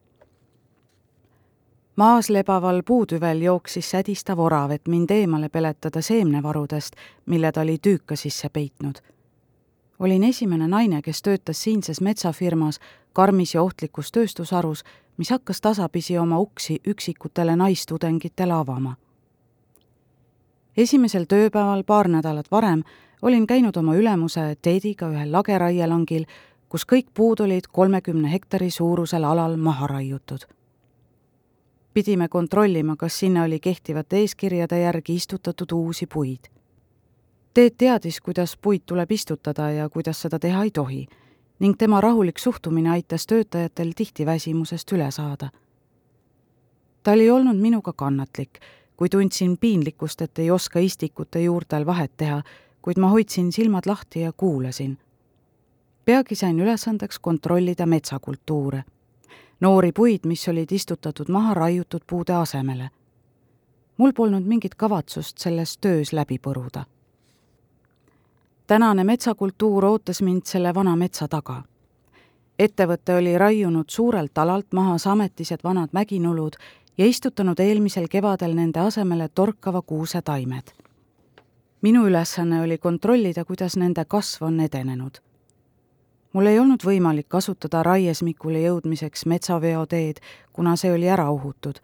maas 1.95 2.29
lebaval 2.29 2.81
puutüvel 2.85 3.41
jooksis 3.41 3.91
sädistav 3.91 4.39
orav, 4.39 4.71
et 4.71 4.87
mind 4.87 5.09
eemale 5.11 5.49
peletada 5.49 6.01
seemnevarudest, 6.01 6.95
mille 7.25 7.51
ta 7.51 7.61
oli 7.61 7.77
tüüka 7.77 8.15
sisse 8.15 8.49
peitnud. 8.49 8.95
olin 9.99 10.23
esimene 10.23 10.67
naine, 10.67 11.01
kes 11.01 11.21
töötas 11.21 11.63
siinses 11.63 12.01
metsafirmas 12.01 12.79
karmis 13.13 13.53
ja 13.53 13.61
ohtlikus 13.61 14.11
tööstusharus, 14.11 14.83
mis 15.17 15.29
hakkas 15.29 15.61
tasapisi 15.61 16.17
oma 16.17 16.39
uksi 16.39 16.79
üksikutele 16.87 17.55
naistudengitele 17.55 18.53
avama. 18.53 18.95
esimesel 20.77 21.25
tööpäeval 21.25 21.83
paar 21.83 22.07
nädalat 22.07 22.51
varem 22.51 22.83
olin 23.21 23.47
käinud 23.47 23.77
oma 23.77 23.95
ülemuse 23.95 24.55
Tediga 24.61 25.09
ühel 25.09 25.31
lageraielangil, 25.31 26.25
kus 26.69 26.85
kõik 26.85 27.07
puud 27.13 27.39
olid 27.39 27.67
kolmekümne 27.71 28.31
hektari 28.31 28.71
suurusel 28.71 29.23
alal 29.23 29.57
maha 29.57 29.87
raiutud 29.87 30.45
pidime 31.93 32.27
kontrollima, 32.27 32.95
kas 32.95 33.19
sinna 33.19 33.43
oli 33.43 33.59
kehtivate 33.59 34.17
eeskirjade 34.17 34.79
järgi 34.79 35.15
istutatud 35.15 35.71
uusi 35.71 36.07
puid. 36.07 36.39
Teet 37.53 37.77
teadis, 37.77 38.21
kuidas 38.21 38.57
puid 38.57 38.81
tuleb 38.85 39.11
istutada 39.11 39.71
ja 39.71 39.89
kuidas 39.89 40.21
seda 40.21 40.39
teha 40.39 40.63
ei 40.63 40.71
tohi 40.71 41.07
ning 41.59 41.75
tema 41.77 42.01
rahulik 42.01 42.39
suhtumine 42.39 42.89
aitas 42.89 43.27
töötajatel 43.27 43.91
tihti 43.95 44.25
väsimusest 44.25 44.91
üle 44.91 45.11
saada. 45.11 45.49
ta 47.03 47.11
oli 47.11 47.29
olnud 47.29 47.55
minuga 47.55 47.93
kannatlik, 47.93 48.59
kui 48.97 49.09
tundsin 49.09 49.57
piinlikkust, 49.57 50.21
et 50.21 50.39
ei 50.39 50.51
oska 50.51 50.79
istikute 50.79 51.41
juurtel 51.41 51.85
vahet 51.85 52.11
teha, 52.17 52.41
kuid 52.81 52.97
ma 52.97 53.09
hoidsin 53.09 53.51
silmad 53.51 53.85
lahti 53.85 54.19
ja 54.19 54.31
kuulasin. 54.37 54.97
peagi 56.05 56.35
sain 56.35 56.59
ülesandeks 56.59 57.19
kontrollida 57.19 57.85
metsakultuure 57.85 58.83
noori 59.63 59.91
puid, 59.91 60.19
mis 60.25 60.47
olid 60.47 60.71
istutatud 60.71 61.29
maha 61.29 61.53
raiutud 61.53 62.01
puude 62.07 62.33
asemele. 62.33 62.89
mul 63.97 64.11
polnud 64.11 64.43
mingit 64.43 64.75
kavatsust 64.75 65.37
selles 65.37 65.77
töös 65.77 66.13
läbi 66.13 66.37
põruda. 66.47 66.83
tänane 68.67 69.03
metsakultuur 69.03 69.85
ootas 69.85 70.21
mind 70.21 70.41
selle 70.45 70.73
vana 70.73 70.95
metsa 70.95 71.27
taga. 71.27 71.63
ettevõte 72.59 73.15
oli 73.15 73.37
raiunud 73.37 73.85
suurelt 73.87 74.37
alalt 74.37 74.67
maha 74.73 74.97
sametised 74.97 75.59
vanad 75.63 75.89
mäginulud 75.91 76.53
ja 76.97 77.05
istutanud 77.05 77.59
eelmisel 77.59 78.07
kevadel 78.07 78.55
nende 78.55 78.79
asemele 78.79 79.29
torkava 79.35 79.81
kuuse 79.81 80.21
taimed. 80.21 80.63
minu 81.81 82.07
ülesanne 82.07 82.61
oli 82.61 82.77
kontrollida, 82.77 83.45
kuidas 83.45 83.77
nende 83.77 84.05
kasv 84.05 84.43
on 84.43 84.59
edenenud. 84.59 85.32
Mul 86.33 86.45
ei 86.45 86.59
olnud 86.59 86.83
võimalik 86.85 87.27
kasutada 87.29 87.83
raiesmikule 87.83 88.61
jõudmiseks 88.61 89.25
metsaveoteed, 89.25 90.19
kuna 90.53 90.75
see 90.75 90.93
oli 90.93 91.09
ära 91.09 91.31
uhutud. 91.31 91.79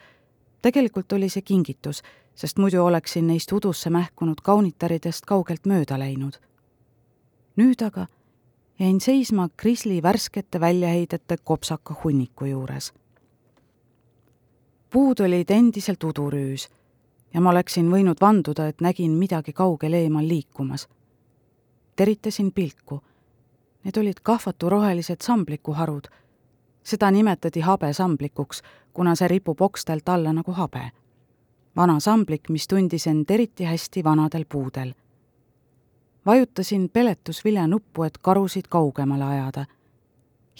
tegelikult 0.61 1.13
oli 1.13 1.29
see 1.29 1.41
kingitus, 1.41 2.01
sest 2.35 2.57
muidu 2.57 2.83
oleksin 2.83 3.27
neist 3.27 3.51
udusse 3.51 3.89
mähkunud 3.89 4.41
kaunitaridest 4.43 5.25
kaugelt 5.25 5.65
mööda 5.65 5.99
läinud. 5.99 6.39
nüüd 7.55 7.81
aga 7.85 8.07
jäin 8.79 8.99
seisma 9.01 9.49
Krisli 9.57 10.01
värskete 10.03 10.59
väljaheidete 10.59 11.37
kopsaka 11.43 11.95
hunniku 12.03 12.45
juures 12.45 12.93
puud 14.89 15.19
olid 15.19 15.49
endiselt 15.49 16.03
udurüüs 16.03 16.67
ja 17.33 17.41
ma 17.41 17.51
oleksin 17.53 17.89
võinud 17.91 18.21
vanduda, 18.21 18.67
et 18.67 18.81
nägin 18.81 19.17
midagi 19.17 19.53
kaugel 19.53 19.93
eemal 19.93 20.27
liikumas. 20.27 20.87
teritasin 21.95 22.51
pilku. 22.51 23.01
Need 23.83 23.97
olid 23.97 24.19
kahvaturohelised 24.23 25.21
samblikuharud. 25.21 26.07
seda 26.83 27.11
nimetati 27.11 27.59
habesamblikuks, 27.59 28.61
kuna 28.93 29.15
see 29.15 29.27
ripub 29.27 29.61
okstelt 29.61 30.09
alla 30.09 30.33
nagu 30.33 30.51
habe. 30.51 30.91
vana 31.75 31.99
samblik, 31.99 32.49
mis 32.49 32.67
tundis 32.67 33.07
end 33.07 33.29
eriti 33.29 33.63
hästi 33.63 34.03
vanadel 34.03 34.45
puudel. 34.49 34.93
vajutasin 36.25 36.89
peletusviljanuppu, 36.89 38.03
et 38.03 38.17
karusid 38.17 38.67
kaugemale 38.69 39.23
ajada 39.23 39.65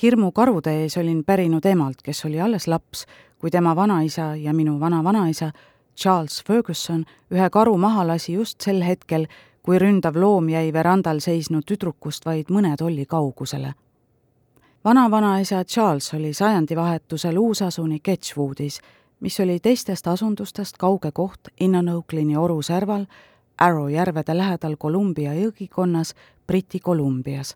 hirmu 0.02 0.32
karude 0.32 0.72
ees 0.84 0.98
olin 0.98 1.24
pärinud 1.26 1.66
emalt, 1.66 2.02
kes 2.04 2.26
oli 2.26 2.42
alles 2.42 2.68
laps, 2.68 3.06
kui 3.40 3.52
tema 3.52 3.76
vanaisa 3.76 4.36
ja 4.36 4.54
minu 4.54 4.80
vana-vanaisa 4.80 5.52
Charles 5.98 6.44
Ferguson 6.48 7.04
ühe 7.32 7.50
karu 7.52 7.78
maha 7.78 8.08
lasi 8.08 8.34
just 8.34 8.62
sel 8.62 8.82
hetkel, 8.84 9.28
kui 9.70 9.78
ründav 9.80 10.16
loom 10.18 10.48
jäi 10.50 10.72
verandal 10.74 11.20
seisnud 11.22 11.62
tüdrukust 11.62 12.24
vaid 12.26 12.48
mõne 12.50 12.72
tolli 12.78 13.04
kaugusele. 13.06 13.74
vana-vanaisa 14.86 15.64
Charles 15.64 16.14
oli 16.14 16.34
sajandivahetusel 16.34 17.38
uusasuni 17.38 18.00
Ketchwoodis, 18.00 18.80
mis 19.20 19.40
oli 19.40 19.60
teistest 19.60 20.08
asundustest 20.08 20.78
kauge 20.78 21.12
koht 21.12 21.54
Innanoklini 21.60 22.38
oru 22.38 22.62
serval 22.62 23.06
Arrow 23.58 23.90
järvede 23.90 24.38
lähedal 24.38 24.76
Columbia 24.78 25.34
jõgikonnas 25.34 26.16
Briti 26.48 26.80
Kolumbias 26.80 27.56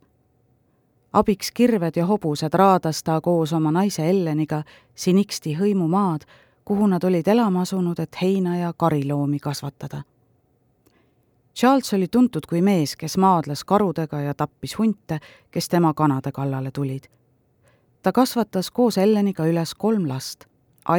abiks 1.13 1.51
kirved 1.51 1.97
ja 1.97 2.05
hobused 2.05 2.53
raadas 2.53 3.03
ta 3.03 3.21
koos 3.21 3.53
oma 3.53 3.71
naise 3.71 4.09
Elleniga 4.09 4.63
Siniksti 4.95 5.57
hõimumaad, 5.57 6.21
kuhu 6.65 6.87
nad 6.87 7.03
olid 7.03 7.27
elama 7.27 7.61
asunud, 7.61 7.99
et 7.99 8.21
heina 8.21 8.57
ja 8.57 8.73
kariloomi 8.77 9.39
kasvatada. 9.39 10.03
Charles 11.55 11.93
oli 11.93 12.07
tuntud 12.07 12.45
kui 12.49 12.61
mees, 12.61 12.95
kes 12.95 13.17
maadles 13.17 13.63
karudega 13.63 14.21
ja 14.21 14.33
tappis 14.33 14.77
hunte, 14.77 15.19
kes 15.51 15.69
tema 15.69 15.93
kanade 15.93 16.31
kallale 16.31 16.71
tulid. 16.71 17.03
ta 18.01 18.11
kasvatas 18.11 18.71
koos 18.71 18.97
Elleniga 18.97 19.45
üles 19.45 19.75
kolm 19.75 20.07
last, 20.07 20.45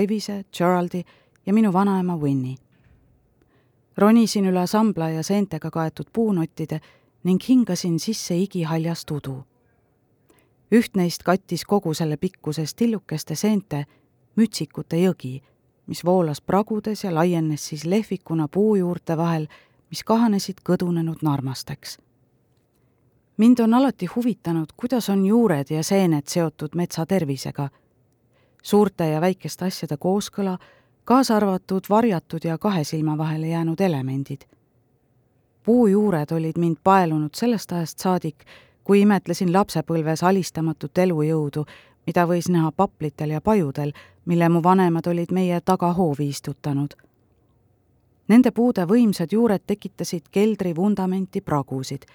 Ivise, 0.02 0.44
Geraldi 0.58 1.04
ja 1.46 1.54
minu 1.54 1.73
vanaema 1.73 2.16
Winnie. 2.16 2.56
ronisin 3.96 4.46
üle 4.46 4.66
sambla 4.66 5.08
ja 5.08 5.23
seentega 5.23 5.70
kaetud 5.70 6.06
puunottide 6.12 6.80
ning 7.25 7.40
hingasin 7.49 7.99
sisse 8.00 8.37
igihaljast 8.37 9.11
udu 9.11 9.44
üht 10.75 10.96
neist 10.99 11.23
kattis 11.23 11.64
kogu 11.64 11.92
selle 11.94 12.16
pikkuses 12.16 12.75
tillukeste 12.75 13.37
seente 13.38 13.84
mütsikute 14.37 14.98
jõgi, 14.98 15.37
mis 15.87 16.02
voolas 16.05 16.40
pragudes 16.40 17.05
ja 17.05 17.12
laienes 17.14 17.66
siis 17.68 17.85
lehvikuna 17.85 18.48
puujuurte 18.48 19.16
vahel, 19.16 19.46
mis 19.94 20.02
kahanesid 20.04 20.59
kõdunenud 20.66 21.20
narmasteks. 21.22 21.98
mind 23.37 23.61
on 23.61 23.74
alati 23.74 24.07
huvitanud, 24.07 24.66
kuidas 24.76 25.09
on 25.09 25.26
juured 25.26 25.70
ja 25.70 25.83
seened 25.83 26.26
seotud 26.26 26.74
metsa 26.74 27.07
tervisega. 27.07 27.68
suurte 28.62 29.09
ja 29.09 29.20
väikeste 29.20 29.64
asjade 29.64 29.96
kooskõla, 29.96 30.59
kaasa 31.04 31.37
arvatud 31.37 31.85
varjatud 31.90 32.44
ja 32.44 32.59
kahe 32.59 32.85
silma 32.85 33.18
vahele 33.18 33.46
jäänud 33.48 33.80
elemendid. 33.80 34.40
puujuured 35.62 36.33
olid 36.33 36.59
mind 36.59 36.76
paelunud 36.85 37.35
sellest 37.35 37.72
ajast 37.72 37.98
saadik, 37.98 38.44
kui 38.85 39.00
imetlesin 39.00 39.52
lapsepõlves 39.52 40.22
alistamatut 40.22 40.98
elujõudu, 40.98 41.64
mida 42.07 42.26
võis 42.26 42.50
näha 42.50 42.72
paplitel 42.72 43.30
ja 43.30 43.40
pajudel, 43.40 43.92
mille 44.24 44.48
mu 44.48 44.62
vanemad 44.62 45.07
olid 45.07 45.30
meie 45.30 45.61
tagahoovi 45.61 46.28
istutanud. 46.28 46.94
Nende 48.28 48.50
puude 48.50 48.87
võimsad 48.88 49.32
juured 49.32 49.66
tekitasid 49.66 50.30
keldri 50.32 50.76
vundamenti 50.76 51.40
pragusid, 51.40 52.06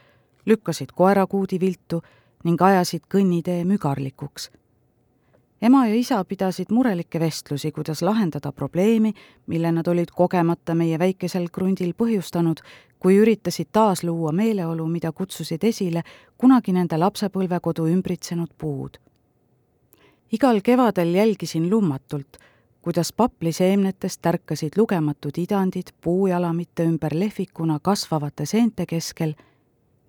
lükkasid 0.46 0.96
koerakuudi 0.96 1.60
viltu 1.60 2.02
ning 2.44 2.62
ajasid 2.62 3.06
kõnnitee 3.12 3.66
mügarlikuks 3.66 4.50
ema 5.62 5.88
ja 5.88 5.96
isa 5.96 6.24
pidasid 6.24 6.72
murelikke 6.72 7.20
vestlusi, 7.20 7.72
kuidas 7.72 8.02
lahendada 8.02 8.52
probleemi, 8.52 9.14
mille 9.48 9.72
nad 9.72 9.88
olid 9.88 10.12
kogemata 10.16 10.76
meie 10.76 11.00
väikesel 11.00 11.50
krundil 11.52 11.94
põhjustanud, 11.98 12.62
kui 13.00 13.18
üritasid 13.20 13.70
taas 13.72 14.04
luua 14.04 14.32
meeleolu, 14.32 14.88
mida 14.88 15.12
kutsusid 15.12 15.64
esile 15.64 16.04
kunagi 16.38 16.74
nende 16.76 16.98
lapsepõlvekodu 16.98 17.88
ümbritsenud 17.92 18.56
puud. 18.58 18.98
igal 20.32 20.62
kevadel 20.62 21.16
jälgisin 21.16 21.70
lummatult, 21.70 22.38
kuidas 22.82 23.14
papliseemnetest 23.14 24.22
tärkasid 24.22 24.78
lugematud 24.78 25.38
idandid 25.38 25.92
puujalamite 26.02 26.84
ümber 26.84 27.16
lehvikuna 27.20 27.80
kasvavate 27.82 28.46
seente 28.46 28.86
keskel 28.86 29.34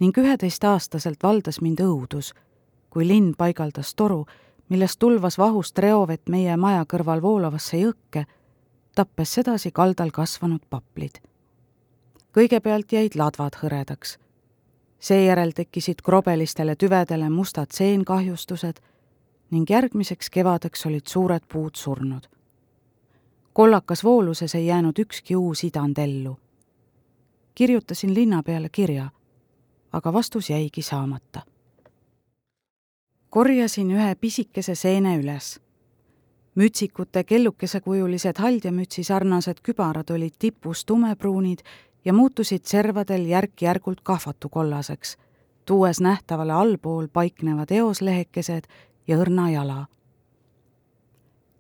ning 0.00 0.18
üheteistaastaselt 0.18 1.22
valdas 1.22 1.60
mind 1.60 1.80
õudus, 1.84 2.32
kui 2.90 3.08
linn 3.08 3.34
paigaldas 3.38 3.94
toru, 3.94 4.24
millest 4.68 4.98
tulvas 4.98 5.38
vahust 5.38 5.78
reovett 5.78 6.28
meie 6.28 6.56
maja 6.56 6.84
kõrval 6.88 7.22
voolavasse 7.22 7.82
jõkke, 7.82 8.24
tappes 8.94 9.34
sedasi 9.34 9.70
kaldal 9.70 10.10
kasvanud 10.10 10.62
paplid. 10.70 11.20
kõigepealt 12.32 12.92
jäid 12.92 13.14
ladvad 13.14 13.56
hõredaks. 13.62 14.18
seejärel 14.98 15.52
tekkisid 15.52 16.02
krobelistele 16.02 16.76
tüvedele 16.76 17.30
mustad 17.30 17.70
seenkahjustused 17.72 18.80
ning 19.50 19.70
järgmiseks 19.70 20.30
kevadeks 20.30 20.86
olid 20.86 21.06
suured 21.06 21.42
puud 21.48 21.74
surnud. 21.74 22.28
Kollakas 23.52 24.04
vooluses 24.04 24.54
ei 24.54 24.66
jäänud 24.66 24.98
ükski 24.98 25.36
uus 25.36 25.64
idand 25.64 25.98
ellu. 25.98 26.38
kirjutasin 27.54 28.14
linna 28.14 28.42
peale 28.42 28.68
kirja, 28.68 29.10
aga 29.92 30.12
vastus 30.12 30.50
jäigi 30.50 30.82
saamata 30.82 31.40
korjasin 33.30 33.90
ühe 33.90 34.14
pisikese 34.14 34.74
seene 34.74 35.16
üles. 35.18 35.60
mütsikute 36.54 37.24
kellukesekululised 37.24 38.38
haldjamütsi 38.38 39.04
sarnased 39.04 39.60
kübarad 39.62 40.10
olid 40.10 40.34
tipus 40.38 40.84
tumepruunid 40.84 41.58
ja 42.04 42.12
muutusid 42.12 42.64
servadel 42.64 43.26
järk-järgult 43.26 44.00
kahvatukollaseks, 44.02 45.16
tuues 45.64 46.00
nähtavale 46.00 46.52
allpool 46.52 47.06
paiknevad 47.12 47.70
eoslehekesed 47.70 48.66
ja 49.06 49.16
õrna 49.16 49.50
jala. 49.50 49.86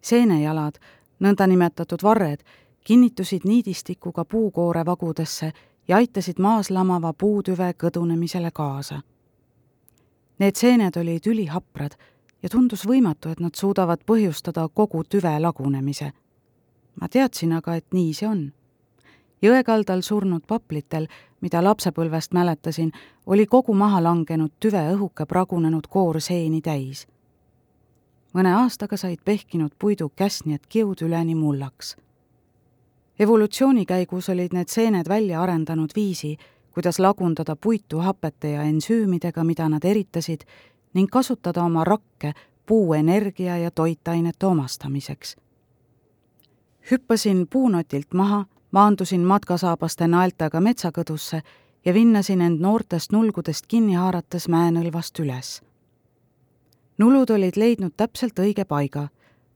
seenejalad, 0.02 0.74
nõndanimetatud 1.20 2.02
varred, 2.02 2.40
kinnitusid 2.84 3.44
niidistikuga 3.44 4.24
puukoore 4.24 4.84
vagudesse 4.86 5.52
ja 5.88 5.96
aitasid 5.96 6.38
maas 6.38 6.70
lamava 6.70 7.12
puutüve 7.12 7.72
kõdunemisele 7.78 8.50
kaasa 8.50 9.00
Need 10.40 10.56
seened 10.56 10.96
olid 10.96 11.26
ülihaprad 11.28 11.98
ja 12.42 12.48
tundus 12.48 12.86
võimatu, 12.88 13.28
et 13.28 13.40
nad 13.44 13.52
suudavad 13.52 14.00
põhjustada 14.08 14.68
kogu 14.72 15.02
tüve 15.04 15.34
lagunemise. 15.40 16.12
ma 17.00 17.08
teadsin 17.08 17.52
aga, 17.52 17.74
et 17.74 17.84
nii 17.92 18.14
see 18.14 18.28
on. 18.28 18.52
jõe 19.42 19.62
kaldal 19.64 20.00
surnud 20.00 20.46
paplitel, 20.46 21.06
mida 21.40 21.64
lapsepõlvest 21.64 22.32
mäletasin, 22.32 22.92
oli 23.26 23.46
kogu 23.46 23.74
maha 23.74 24.02
langenud 24.02 24.50
tüve 24.60 24.80
õhuke 24.94 25.26
pragunenud 25.26 25.86
koor 25.86 26.20
seeni 26.20 26.60
täis. 26.60 27.06
Mõne 28.32 28.54
aastaga 28.54 28.96
said 28.96 29.18
pehkinud 29.24 29.72
puidu 29.78 30.08
käsnjad 30.16 30.66
kiud 30.68 31.02
üleni 31.02 31.34
mullaks. 31.34 31.96
evolutsiooni 33.18 33.86
käigus 33.86 34.28
olid 34.28 34.52
need 34.52 34.68
seened 34.68 35.08
välja 35.08 35.42
arendanud 35.42 35.90
viisi, 35.96 36.36
kuidas 36.70 36.98
lagundada 36.98 37.56
puitu 37.56 37.98
hapete 37.98 38.50
ja 38.50 38.62
ensüümidega, 38.62 39.44
mida 39.44 39.68
nad 39.68 39.84
eritasid, 39.84 40.40
ning 40.94 41.10
kasutada 41.10 41.62
oma 41.62 41.84
rakke 41.84 42.32
puuenergia 42.66 43.58
ja 43.58 43.70
toitainete 43.70 44.46
omastamiseks. 44.46 45.36
hüppasin 46.90 47.46
puunotilt 47.50 48.14
maha, 48.14 48.44
maandusin 48.70 49.20
matkasaabaste 49.20 50.06
naeltega 50.06 50.60
metsakõdusse 50.60 51.42
ja 51.84 51.94
vinnasin 51.94 52.40
end 52.40 52.60
noortest 52.60 53.12
nulgudest 53.12 53.66
kinni 53.66 53.94
haarates 53.94 54.48
mäenõlvast 54.48 55.18
üles. 55.18 55.62
Nulud 57.00 57.30
olid 57.30 57.56
leidnud 57.56 57.94
täpselt 57.96 58.38
õige 58.38 58.66
paiga, 58.68 59.06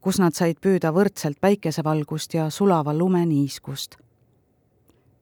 kus 0.01 0.17
nad 0.21 0.33
said 0.37 0.61
püüda 0.65 0.95
võrdselt 0.97 1.37
päikesevalgust 1.45 2.35
ja 2.39 2.49
sulava 2.51 2.95
lume 2.97 3.25
niiskust. 3.27 3.99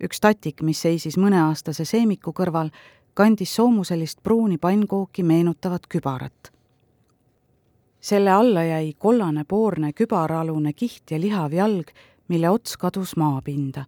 üks 0.02 0.20
tatik, 0.20 0.62
mis 0.62 0.80
seisis 0.82 1.18
mõneaastase 1.18 1.84
seemiku 1.84 2.32
kõrval, 2.32 2.70
kandis 3.14 3.54
soomuselist 3.54 4.22
pruuni 4.22 4.58
pannkooki 4.58 5.22
meenutavat 5.22 5.86
kübarat. 5.88 6.52
selle 8.00 8.30
alla 8.30 8.62
jäi 8.64 8.94
kollane 8.98 9.44
poorne 9.44 9.92
kübaraalune 9.92 10.72
kiht 10.72 11.10
ja 11.10 11.20
lihav 11.20 11.52
jalg, 11.52 11.90
mille 12.28 12.50
ots 12.50 12.76
kadus 12.76 13.16
maapinda 13.16 13.84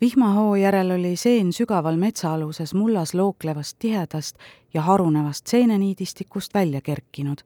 vihmahoo 0.00 0.56
järel 0.56 0.90
oli 0.90 1.16
seen 1.16 1.52
sügaval 1.52 1.96
metsaaluses 1.96 2.74
mullas 2.74 3.14
looklevast 3.14 3.78
tihedast 3.78 4.36
ja 4.74 4.82
harunevast 4.82 5.46
seeneniidistikust 5.46 6.54
välja 6.54 6.80
kerkinud. 6.80 7.36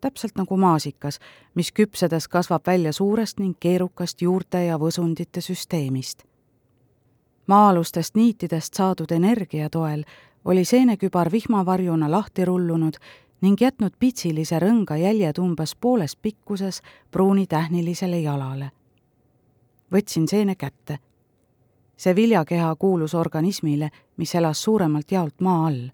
täpselt 0.00 0.32
nagu 0.36 0.56
maasikas, 0.56 1.18
mis 1.54 1.72
küpsedes 1.72 2.28
kasvab 2.28 2.66
välja 2.66 2.92
suurest 2.92 3.38
ning 3.38 3.54
keerukast 3.60 4.22
juurte 4.22 4.64
ja 4.64 4.78
võsundite 4.78 5.40
süsteemist. 5.40 6.22
maa-alustest 7.46 8.14
niitidest 8.14 8.74
saadud 8.74 9.10
energia 9.10 9.70
toel 9.70 10.04
oli 10.44 10.64
seenekübar 10.64 11.32
vihmavarjuna 11.32 12.10
lahti 12.10 12.44
rullunud 12.44 12.94
ning 13.40 13.60
jätnud 13.60 13.92
pitsilise 13.98 14.58
rõnga 14.58 14.96
jäljed 14.96 15.38
umbes 15.38 15.76
pooles 15.76 16.16
pikkuses 16.16 16.82
pruuni 17.10 17.46
tähnilisele 17.46 18.20
jalale. 18.20 18.70
võtsin 19.92 20.28
seene 20.28 20.54
kätte 20.54 20.98
see 22.00 22.16
viljakeha 22.16 22.76
kuulus 22.76 23.14
organismile, 23.14 23.90
mis 24.16 24.34
elas 24.34 24.62
suuremalt 24.62 25.12
jaolt 25.12 25.40
maa 25.40 25.66
all. 25.66 25.88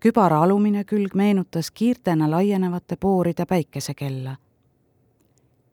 kübara 0.00 0.42
alumine 0.42 0.84
külg 0.84 1.14
meenutas 1.14 1.70
kiirtena 1.70 2.30
laienevate 2.30 2.96
pooride 2.96 3.46
päikesekella. 3.46 4.36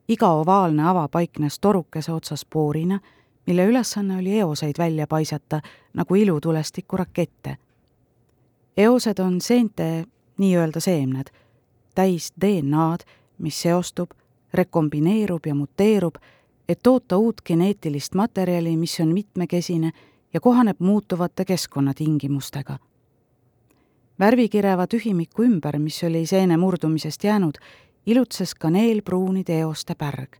iga 0.07 0.29
ovaalne 0.29 0.83
ava 0.89 1.07
paiknes 1.07 1.59
torukese 1.59 2.11
otsas 2.11 2.45
poorina, 2.45 2.99
mille 3.47 3.65
ülesanne 3.65 4.17
oli 4.17 4.39
eoseid 4.39 4.73
välja 4.77 5.07
paisata 5.07 5.61
nagu 5.93 6.15
ilutulestiku 6.15 6.97
rakette. 6.97 7.57
eosed 8.77 9.19
on 9.19 9.41
seente 9.41 10.05
nii-öelda 10.37 10.79
seemned, 10.79 11.27
täis 11.95 12.33
DNA-d, 12.41 13.05
mis 13.37 13.61
seostub, 13.61 14.09
rekombineerub 14.53 15.45
ja 15.45 15.55
muteerub 15.55 16.15
et 16.71 16.79
toota 16.83 17.17
uut 17.17 17.41
geneetilist 17.45 18.15
materjali, 18.15 18.77
mis 18.77 18.99
on 18.99 19.07
mitmekesine 19.07 19.91
ja 20.33 20.39
kohaneb 20.39 20.79
muutuvate 20.79 21.45
keskkonnatingimustega. 21.45 22.77
värvikireva 24.19 24.87
tühimiku 24.87 25.43
ümber, 25.43 25.79
mis 25.79 26.03
oli 26.03 26.25
seene 26.25 26.57
murdumisest 26.57 27.23
jäänud, 27.23 27.57
ilutses 28.05 28.55
kaneelpruunide 28.55 29.59
eoste 29.59 29.95
pärg. 29.95 30.37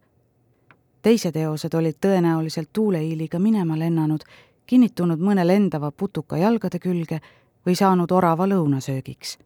teised 1.02 1.36
eosed 1.36 1.74
olid 1.74 1.96
tõenäoliselt 2.06 2.70
tuuleiiliga 2.74 3.40
minema 3.40 3.80
lennanud, 3.80 4.22
kinnitunud 4.66 5.20
mõne 5.20 5.48
lendava 5.48 5.92
putuka 5.92 6.38
jalgade 6.38 6.80
külge 6.80 7.20
või 7.66 7.76
saanud 7.76 8.12
orava 8.12 8.48
lõunasöögiks 8.48 9.38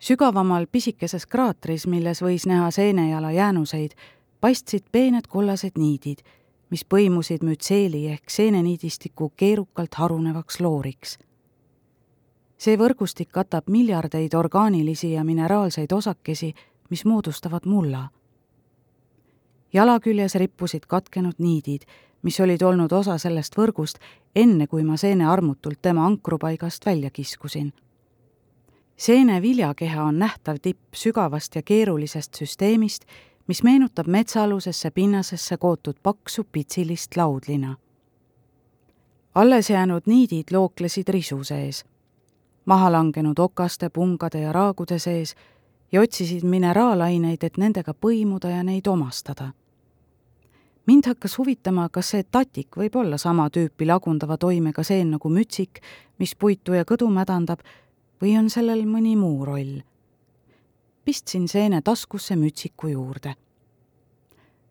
sügavamal 0.00 0.66
pisikeses 0.72 1.26
kraatris, 1.26 1.86
milles 1.86 2.22
võis 2.22 2.46
näha 2.48 2.70
seenejala 2.70 3.32
jäänuseid, 3.32 3.92
paistsid 4.40 4.84
peened 4.92 5.26
kollased 5.28 5.78
niidid, 5.78 6.22
mis 6.70 6.84
põimusid 6.84 7.44
mütseeli 7.44 8.06
ehk 8.08 8.30
seeneniidistiku 8.30 9.32
keerukalt 9.36 9.94
harunevaks 9.94 10.60
looriks. 10.60 11.18
see 12.60 12.76
võrgustik 12.76 13.30
katab 13.32 13.68
miljardeid 13.68 14.34
orgaanilisi 14.34 15.12
ja 15.12 15.24
mineraalseid 15.24 15.92
osakesi, 15.92 16.54
mis 16.90 17.04
moodustavad 17.04 17.66
mulla. 17.66 18.08
jala 19.72 20.00
küljes 20.00 20.34
rippusid 20.34 20.86
katkenud 20.86 21.34
niidid, 21.38 21.82
mis 22.22 22.40
olid 22.40 22.62
olnud 22.62 22.92
osa 22.92 23.18
sellest 23.18 23.56
võrgust, 23.56 23.98
enne 24.36 24.66
kui 24.66 24.82
ma 24.82 24.96
seene 24.96 25.26
armutult 25.26 25.82
tema 25.82 26.06
ankrupaigast 26.06 26.86
välja 26.86 27.10
kiskusin 27.10 27.72
seene 29.00 29.42
viljakeha 29.42 30.02
on 30.04 30.18
nähtav 30.18 30.56
tipp 30.62 30.94
sügavast 30.94 31.54
ja 31.56 31.62
keerulisest 31.62 32.34
süsteemist 32.34 33.04
mis 33.50 33.62
meenutab 33.62 34.06
metsaalusesse 34.06 34.90
pinnasesse 34.90 35.56
kootud 35.56 35.94
paksu 36.02 36.44
pitsilist 36.52 37.16
laudlina. 37.16 37.76
alles 39.34 39.70
jäänud 39.70 40.02
niidid 40.06 40.44
looklesid 40.52 41.08
risu 41.08 41.44
sees, 41.44 41.84
maha 42.64 42.92
langenud 42.92 43.38
okaste, 43.38 43.88
pungade 43.88 44.40
ja 44.40 44.52
raagude 44.52 44.98
sees 44.98 45.34
ja 45.92 46.00
otsisid 46.00 46.44
mineraalaineid, 46.44 47.42
et 47.42 47.56
nendega 47.56 47.94
põimuda 47.94 48.54
ja 48.54 48.62
neid 48.62 48.86
omastada. 48.86 49.50
mind 50.86 51.06
hakkas 51.06 51.38
huvitama, 51.38 51.88
kas 51.88 52.10
see 52.10 52.22
tatik 52.22 52.76
võib 52.76 52.96
olla 52.96 53.18
sama 53.18 53.48
tüüpi 53.50 53.86
lagundava 53.86 54.36
toimega 54.36 54.82
seen 54.82 55.10
nagu 55.10 55.28
mütsik, 55.28 55.82
mis 56.18 56.34
puitu 56.34 56.72
ja 56.72 56.84
kõdu 56.84 57.10
mädandab, 57.10 57.58
või 58.22 58.38
on 58.38 58.50
sellel 58.50 58.86
mõni 58.86 59.16
muu 59.16 59.44
roll 59.44 59.89
pistsin 61.04 61.48
seene 61.48 61.82
taskusse 61.82 62.36
mütsiku 62.36 62.86
juurde. 62.86 63.34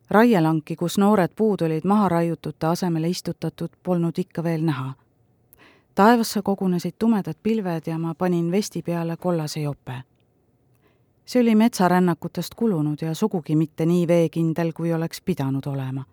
raielanki, 0.09 0.75
kus 0.75 0.97
noored 0.97 1.31
puud 1.35 1.61
olid 1.61 1.81
maha 1.83 2.09
raiutute 2.09 2.67
asemele 2.67 3.09
istutatud, 3.09 3.69
polnud 3.83 4.17
ikka 4.17 4.43
veel 4.43 4.61
näha. 4.61 4.93
taevasse 5.95 6.41
kogunesid 6.41 6.93
tumedad 6.99 7.35
pilved 7.43 7.81
ja 7.87 7.97
ma 7.97 8.15
panin 8.15 8.51
vesti 8.51 8.81
peale 8.81 9.17
kollase 9.17 9.61
jope. 9.61 9.93
see 11.25 11.41
oli 11.41 11.55
metsarännakutest 11.55 12.55
kulunud 12.55 12.97
ja 13.01 13.13
sugugi 13.13 13.55
mitte 13.55 13.85
nii 13.85 14.07
veekindel, 14.07 14.73
kui 14.73 14.93
oleks 14.93 15.21
pidanud 15.21 15.65
olema. 15.65 16.03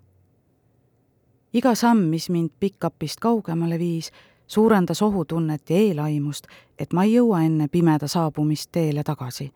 iga 1.52 1.74
samm, 1.74 1.98
mis 1.98 2.30
mind 2.30 2.50
pick-upist 2.60 3.20
kaugemale 3.20 3.78
viis, 3.78 4.10
suurendas 4.46 5.02
ohutunnet 5.02 5.70
ja 5.70 5.76
eelaimust, 5.76 6.46
et 6.78 6.92
ma 6.92 7.04
ei 7.04 7.14
jõua 7.14 7.42
enne 7.42 7.68
pimeda 7.68 8.08
saabumist 8.08 8.68
teele 8.72 9.02
tagasi 9.02 9.52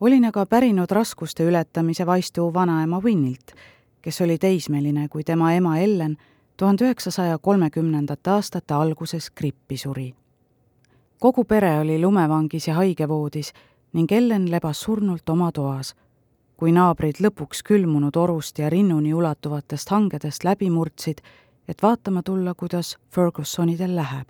olin 0.00 0.24
aga 0.24 0.46
pärinud 0.46 0.90
raskuste 0.90 1.44
ületamise 1.44 2.06
vaistu 2.06 2.54
vanaema 2.54 3.00
Winnilt, 3.00 3.52
kes 4.02 4.20
oli 4.20 4.38
teismeline, 4.38 5.08
kui 5.08 5.24
tema 5.24 5.52
ema 5.52 5.78
Ellen 5.78 6.16
tuhande 6.56 6.84
üheksasaja 6.84 7.38
kolmekümnendate 7.38 8.30
aastate 8.30 8.74
alguses 8.74 9.30
grippi 9.30 9.76
suri. 9.76 10.14
kogu 11.18 11.44
pere 11.44 11.80
oli 11.80 12.00
lumevangis 12.00 12.68
ja 12.68 12.74
haigevoodis 12.74 13.52
ning 13.92 14.12
Ellen 14.12 14.50
lebas 14.50 14.80
surnult 14.80 15.28
oma 15.28 15.52
toas, 15.52 15.94
kui 16.56 16.72
naabrid 16.72 17.20
lõpuks 17.20 17.62
külmunud 17.64 18.16
orust 18.16 18.58
ja 18.58 18.70
rinnuni 18.70 19.14
ulatuvatest 19.14 19.88
hangedest 19.90 20.44
läbi 20.44 20.70
murdsid, 20.70 21.18
et 21.68 21.82
vaatama 21.82 22.22
tulla, 22.22 22.54
kuidas 22.54 22.98
Fergusonidel 23.10 23.96
läheb. 23.96 24.28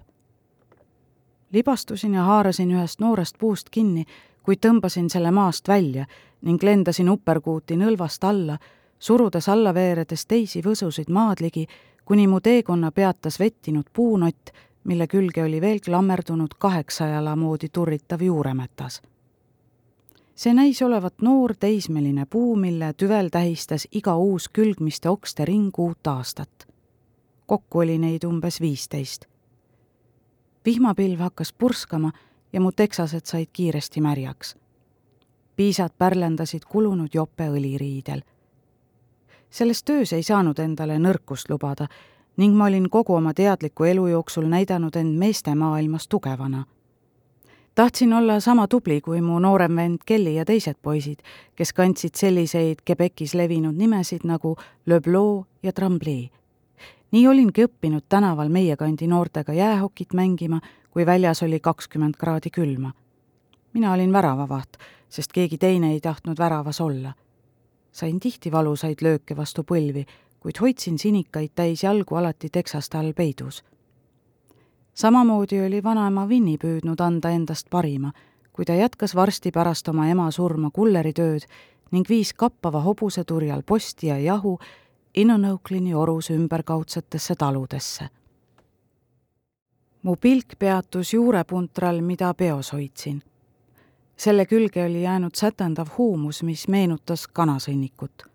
libastusin 1.53 2.15
ja 2.15 2.23
haarasin 2.23 2.71
ühest 2.71 3.01
noorest 3.01 3.39
puust 3.39 3.71
kinni 3.71 4.07
kuid 4.43 4.61
tõmbasin 4.61 5.11
selle 5.11 5.31
maast 5.31 5.69
välja 5.69 6.07
ning 6.43 6.63
lendasin 6.63 7.11
uperkuuti 7.11 7.77
nõlvast 7.77 8.25
alla, 8.25 8.59
surudes 8.99 9.49
alla 9.49 9.75
veeredes 9.75 10.27
teisi 10.27 10.63
võsusid 10.65 11.11
maad 11.13 11.41
ligi, 11.41 11.67
kuni 12.05 12.27
mu 12.27 12.41
teekonna 12.41 12.93
peatas 12.93 13.39
vettinud 13.41 13.91
puunott, 13.93 14.51
mille 14.85 15.07
külge 15.07 15.45
oli 15.45 15.61
veel 15.61 15.81
klammerdunud 15.85 16.57
kaheksajala 16.59 17.37
moodi 17.37 17.69
turritav 17.69 18.23
juuremetas. 18.23 19.03
see 20.35 20.55
näis 20.55 20.83
olevat 20.83 21.15
noor 21.23 21.55
teismeline 21.61 22.27
puu, 22.27 22.57
mille 22.57 22.93
tüvel 22.93 23.29
tähistas 23.29 23.89
iga 23.93 24.17
uus 24.17 24.49
külgmiste 24.49 25.09
okste 25.09 25.45
ring 25.45 25.79
uut 25.79 26.07
aastat. 26.07 26.67
kokku 27.47 27.79
oli 27.79 27.99
neid 27.99 28.25
umbes 28.25 28.61
viisteist. 28.61 29.27
vihmapilv 30.65 31.19
hakkas 31.19 31.53
purskama 31.53 32.13
ja 32.53 32.61
mu 32.61 32.73
teksased 32.73 33.25
said 33.25 33.47
kiiresti 33.53 34.01
märjaks. 34.01 34.57
piisad 35.57 35.91
pärlendasid 35.99 36.63
kulunud 36.69 37.09
jope 37.15 37.49
õliriidel. 37.49 38.23
selles 39.51 39.85
töös 39.85 40.13
ei 40.13 40.23
saanud 40.23 40.59
endale 40.59 40.99
nõrkust 40.99 41.49
lubada 41.49 41.87
ning 42.37 42.57
ma 42.57 42.65
olin 42.65 42.91
kogu 42.91 43.15
oma 43.15 43.35
teadliku 43.35 43.85
elu 43.85 44.07
jooksul 44.07 44.47
näidanud 44.49 44.97
end 44.97 45.19
meeste 45.19 45.55
maailmas 45.55 46.09
tugevana. 46.09 46.65
tahtsin 47.75 48.13
olla 48.13 48.41
sama 48.41 48.69
tubli 48.69 49.01
kui 49.01 49.21
mu 49.21 49.39
noorem 49.39 49.77
vend 49.77 49.99
Kelly 50.07 50.35
ja 50.35 50.45
teised 50.45 50.77
poisid, 50.83 51.19
kes 51.57 51.73
kandsid 51.73 52.15
selliseid 52.15 52.79
Quebecis 52.91 53.35
levinud 53.35 53.75
nimesid 53.75 54.21
nagu 54.25 54.57
Le 54.87 55.01
Blo 55.01 55.47
ja 55.63 55.73
Tremblay 55.73 56.29
nii 57.11 57.27
olingi 57.27 57.65
õppinud 57.67 58.07
tänaval 58.09 58.49
meie 58.49 58.77
kandi 58.77 59.07
noortega 59.11 59.53
jäähokit 59.53 60.15
mängima 60.15 60.61
kui 60.91 61.07
väljas 61.07 61.43
oli 61.43 61.61
kakskümmend 61.61 62.15
kraadi 62.19 62.51
külma. 62.51 62.93
mina 63.73 63.93
olin 63.93 64.13
väravavaht, 64.13 64.77
sest 65.09 65.33
keegi 65.33 65.59
teine 65.59 65.93
ei 65.93 66.01
tahtnud 66.01 66.39
väravas 66.39 66.81
olla. 66.81 67.13
sain 67.93 68.21
tihti 68.21 68.53
valusaid 68.53 69.03
lööke 69.03 69.37
vastu 69.37 69.63
põlvi, 69.63 70.07
kuid 70.41 70.61
hoidsin 70.61 70.99
sinikaid 70.99 71.51
täis 71.55 71.83
jalgu 71.83 72.15
alati 72.15 72.49
teksaste 72.49 72.99
all 72.99 73.13
peidus. 73.13 73.65
samamoodi 74.95 75.67
oli 75.67 75.83
vanaema 75.83 76.29
Vinni 76.29 76.57
püüdnud 76.59 77.01
anda 77.01 77.31
endast 77.31 77.71
parima, 77.71 78.13
kui 78.53 78.65
ta 78.65 78.73
jätkas 78.75 79.15
varsti 79.15 79.51
pärast 79.51 79.89
oma 79.89 80.09
ema 80.09 80.31
surma 80.31 80.71
kulleritööd 80.71 81.47
ning 81.91 82.09
viis 82.09 82.33
kappava 82.35 82.81
hobuseturjal 82.81 83.63
posti 83.63 84.07
ja 84.07 84.19
jahu 84.19 84.59
Innonõuklini 85.15 85.95
orus 85.95 86.31
ümberkaudsetesse 86.31 87.35
taludesse. 87.35 88.09
Mu 90.03 90.17
pilk 90.17 90.59
peatus 90.59 91.15
juurepuntral, 91.15 92.01
mida 92.01 92.35
peos 92.35 92.73
hoidsin. 92.73 93.23
selle 94.17 94.47
külge 94.47 94.85
oli 94.85 95.03
jäänud 95.03 95.35
sätendav 95.35 95.89
huumus, 95.99 96.43
mis 96.43 96.69
meenutas 96.69 97.29
kanasõnnikut 97.29 98.31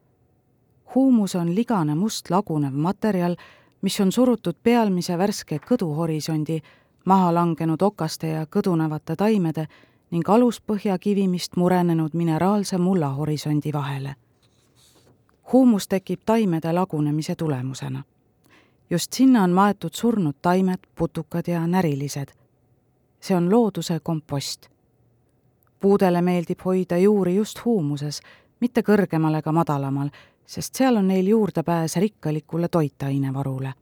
huumus 0.95 1.35
on 1.35 1.55
ligane 1.55 1.95
must 1.95 2.29
lagunev 2.29 2.73
materjal, 2.73 3.35
mis 3.81 3.99
on 4.01 4.11
surutud 4.11 4.55
pealmise 4.63 5.17
värske 5.17 5.59
kõduhorisondi, 5.59 6.61
maha 7.05 7.33
langenud 7.33 7.81
okaste 7.81 8.27
ja 8.27 8.45
kõdunevate 8.45 9.15
taimede 9.15 9.67
ning 10.11 10.29
aluspõhja 10.29 10.97
kivimist 10.99 11.55
murenenud 11.55 12.13
mineraalse 12.13 12.77
mullahorisondi 12.77 13.73
vahele. 13.73 14.15
huumus 15.53 15.87
tekib 15.87 16.19
taimede 16.25 16.73
lagunemise 16.73 17.35
tulemusena. 17.35 18.03
Just 18.89 19.13
sinna 19.13 19.43
on 19.43 19.51
maetud 19.51 19.93
surnud 19.93 20.35
taimed, 20.41 20.79
putukad 20.95 21.47
ja 21.47 21.67
närilised. 21.67 22.27
see 23.19 23.37
on 23.37 23.51
looduse 23.51 23.99
kompost. 23.99 24.69
puudele 25.79 26.21
meeldib 26.21 26.59
hoida 26.65 26.97
juuri 26.97 27.35
just 27.35 27.65
huumuses, 27.65 28.21
mitte 28.59 28.81
kõrgemal 28.81 29.35
ega 29.37 29.51
madalamal 29.51 30.09
sest 30.45 30.75
seal 30.75 30.95
on 30.95 31.07
neil 31.07 31.27
juurdepääs 31.27 31.95
rikkalikule 31.95 32.67
toitainevarule. 32.67 33.73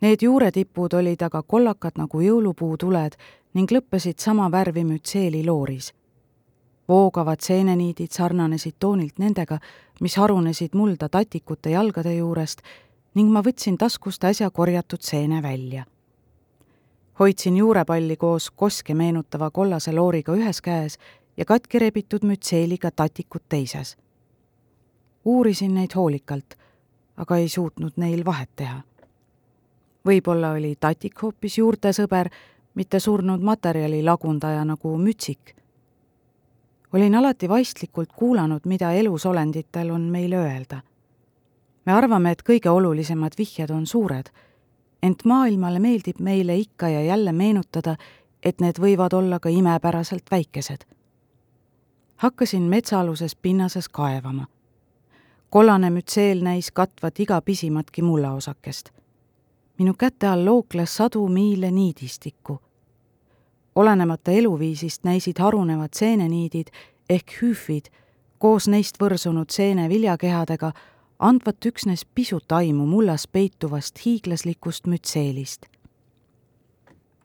Need 0.00 0.22
juuretipud 0.22 0.92
olid 0.92 1.22
aga 1.22 1.42
kollakad 1.42 1.96
nagu 1.96 2.20
jõulupuutuled 2.20 3.16
ning 3.54 3.70
lõppesid 3.70 4.18
sama 4.18 4.50
värvi 4.50 4.84
mütseeli 4.84 5.44
looris. 5.46 5.92
voogavad 6.88 7.40
seeneniidid 7.40 8.10
sarnanesid 8.10 8.74
toonilt 8.78 9.18
nendega, 9.18 9.58
mis 10.00 10.16
harunesid 10.16 10.74
mulda 10.74 11.08
tatikute 11.08 11.70
jalgade 11.70 12.14
juurest 12.14 12.62
ning 13.14 13.30
ma 13.30 13.42
võtsin 13.42 13.78
taskust 13.78 14.24
äsja 14.24 14.50
korjatud 14.50 15.00
seene 15.00 15.42
välja. 15.42 15.84
hoidsin 17.18 17.56
juurepalli 17.56 18.16
koos 18.16 18.50
koske 18.50 18.94
meenutava 18.94 19.50
kollase 19.50 19.92
looriga 19.92 20.32
ühes 20.32 20.60
käes 20.60 20.98
ja 21.36 21.44
katki 21.44 21.78
rebitud 21.78 22.24
mütseeliga 22.24 22.90
tatikut 22.90 23.42
teises 23.48 23.96
uurisin 25.24 25.74
neid 25.74 25.90
hoolikalt, 25.94 26.54
aga 27.16 27.36
ei 27.36 27.48
suutnud 27.48 27.92
neil 27.96 28.24
vahet 28.24 28.50
teha. 28.56 28.82
võib-olla 30.06 30.50
oli 30.58 30.74
tatik 30.80 31.22
hoopis 31.22 31.58
juurtesõber, 31.58 32.28
mitte 32.74 33.00
surnud 33.00 33.40
materjali 33.40 34.02
lagundaja 34.02 34.64
nagu 34.64 34.96
mütsik. 34.98 35.54
olin 36.92 37.14
alati 37.14 37.48
vaistlikult 37.48 38.12
kuulanud, 38.16 38.60
mida 38.64 38.92
elusolenditel 38.92 39.90
on 39.90 40.00
meile 40.00 40.36
öelda. 40.36 40.80
Me 41.84 41.92
arvame, 41.92 42.30
et 42.30 42.42
kõige 42.42 42.70
olulisemad 42.70 43.32
vihjed 43.38 43.70
on 43.70 43.86
suured, 43.86 44.30
ent 45.02 45.24
maailmale 45.24 45.78
meeldib 45.78 46.20
meile 46.20 46.56
ikka 46.56 46.88
ja 46.88 47.02
jälle 47.02 47.32
meenutada, 47.32 47.96
et 48.42 48.60
need 48.60 48.78
võivad 48.78 49.12
olla 49.12 49.38
ka 49.38 49.48
imepäraselt 49.48 50.30
väikesed. 50.30 50.84
hakkasin 52.16 52.62
metsaaluses 52.62 53.36
pinnases 53.36 53.88
kaevama 53.88 54.46
kollane 55.52 55.90
mütseel 55.90 56.40
näis 56.40 56.70
katvat 56.72 57.20
iga 57.20 57.40
pisimatki 57.40 58.02
mullaosakest. 58.02 58.88
minu 59.78 59.94
käte 59.98 60.26
all 60.26 60.44
lookles 60.44 60.96
sadu 60.96 61.28
miile 61.28 61.70
niidistikku. 61.70 62.60
olenemata 63.74 64.30
eluviisist 64.30 65.04
näisid 65.04 65.38
harunevad 65.38 65.88
seeneniidid 65.92 66.66
ehk 67.10 67.32
hüüfid 67.42 67.92
koos 68.38 68.68
neist 68.68 68.96
võrsunud 69.02 69.50
seene 69.50 69.88
viljakehadega 69.88 70.72
andvat 71.22 71.66
üksnes 71.66 72.02
pisut 72.14 72.52
aimu 72.52 72.86
mullas 72.86 73.28
peituvast 73.28 74.00
hiiglaslikust 74.04 74.86
mütseelist. 74.86 75.66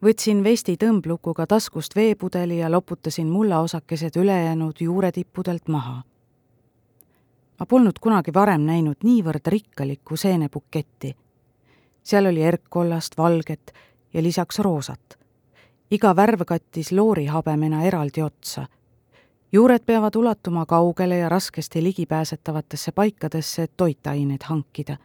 võtsin 0.02 0.44
vesti 0.44 0.76
tõmblukuga 0.76 1.46
taskust 1.46 1.96
veepudeli 1.96 2.58
ja 2.58 2.70
loputasin 2.70 3.26
mullaosakesed 3.26 4.16
ülejäänud 4.16 4.80
juuretippudelt 4.80 5.68
maha 5.68 6.02
ma 7.58 7.66
polnud 7.66 7.98
kunagi 8.00 8.32
varem 8.34 8.62
näinud 8.66 9.02
niivõrd 9.04 9.46
rikkalikku 9.46 10.16
seenebuketti. 10.16 11.16
seal 12.02 12.26
oli 12.26 12.42
erkkollast, 12.42 13.18
valget 13.18 13.72
ja 14.14 14.22
lisaks 14.22 14.58
roosat. 14.58 15.18
iga 15.90 16.16
värv 16.16 16.44
kattis 16.46 16.92
loorihabemena 16.92 17.82
eraldi 17.82 18.22
otsa. 18.22 18.66
Juured 19.52 19.82
peavad 19.86 20.16
ulatuma 20.16 20.66
kaugele 20.66 21.18
ja 21.18 21.28
raskesti 21.28 21.82
ligipääsetavatesse 21.82 22.92
paikadesse, 22.92 23.62
et 23.62 23.72
toitaineid 23.76 24.42
hankida. 24.44 24.96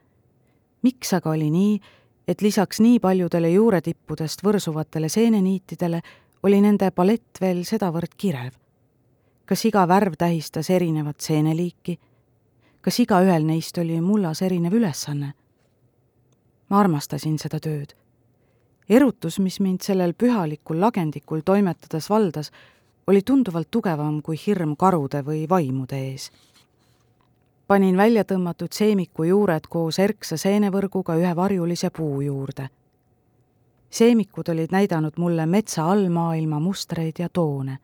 miks 0.82 1.13
aga 1.13 1.29
oli 1.29 1.49
nii, 1.49 1.79
et 2.27 2.41
lisaks 2.41 2.79
nii 2.79 2.99
paljudele 2.99 3.49
juuretippudest 3.49 4.43
võrsuvatele 4.43 5.10
seeneniitidele 5.10 6.01
oli 6.43 6.62
nende 6.62 6.91
palett 6.91 7.41
veel 7.41 7.63
sedavõrd 7.63 8.15
kirev? 8.17 8.53
kas 9.45 9.65
iga 9.65 9.88
värv 9.88 10.13
tähistas 10.17 10.69
erinevat 10.69 11.19
seeneliiki 11.19 11.99
kas 12.84 12.99
igaühel 12.99 13.45
neist 13.47 13.77
oli 13.79 14.01
mullas 14.03 14.41
erinev 14.43 14.75
ülesanne? 14.75 15.34
ma 16.69 16.79
armastasin 16.79 17.38
seda 17.39 17.60
tööd. 17.63 17.93
erutus, 18.89 19.39
mis 19.39 19.60
mind 19.63 19.82
sellel 19.86 20.13
pühalikul 20.13 20.82
lagendikul 20.82 21.45
toimetades 21.45 22.10
valdas, 22.10 22.51
oli 23.07 23.21
tunduvalt 23.21 23.67
tugevam 23.71 24.21
kui 24.21 24.35
hirm 24.47 24.75
karude 24.77 25.21
või 25.25 25.49
vaimude 25.49 25.95
ees. 25.95 26.31
panin 27.67 27.97
välja 27.97 28.23
tõmmatud 28.23 28.71
seemiku 28.71 29.23
juured 29.23 29.67
koos 29.69 29.99
erksa 29.99 30.37
seenevõrguga 30.37 31.15
ühe 31.15 31.35
varjulise 31.35 31.89
puu 31.89 32.21
juurde. 32.21 32.69
seemikud 33.89 34.49
olid 34.49 34.71
näidanud 34.71 35.13
mulle 35.17 35.45
metsa 35.45 35.91
allmaailma 35.91 36.59
mustreid 36.59 37.19
ja 37.19 37.29
toone 37.29 37.77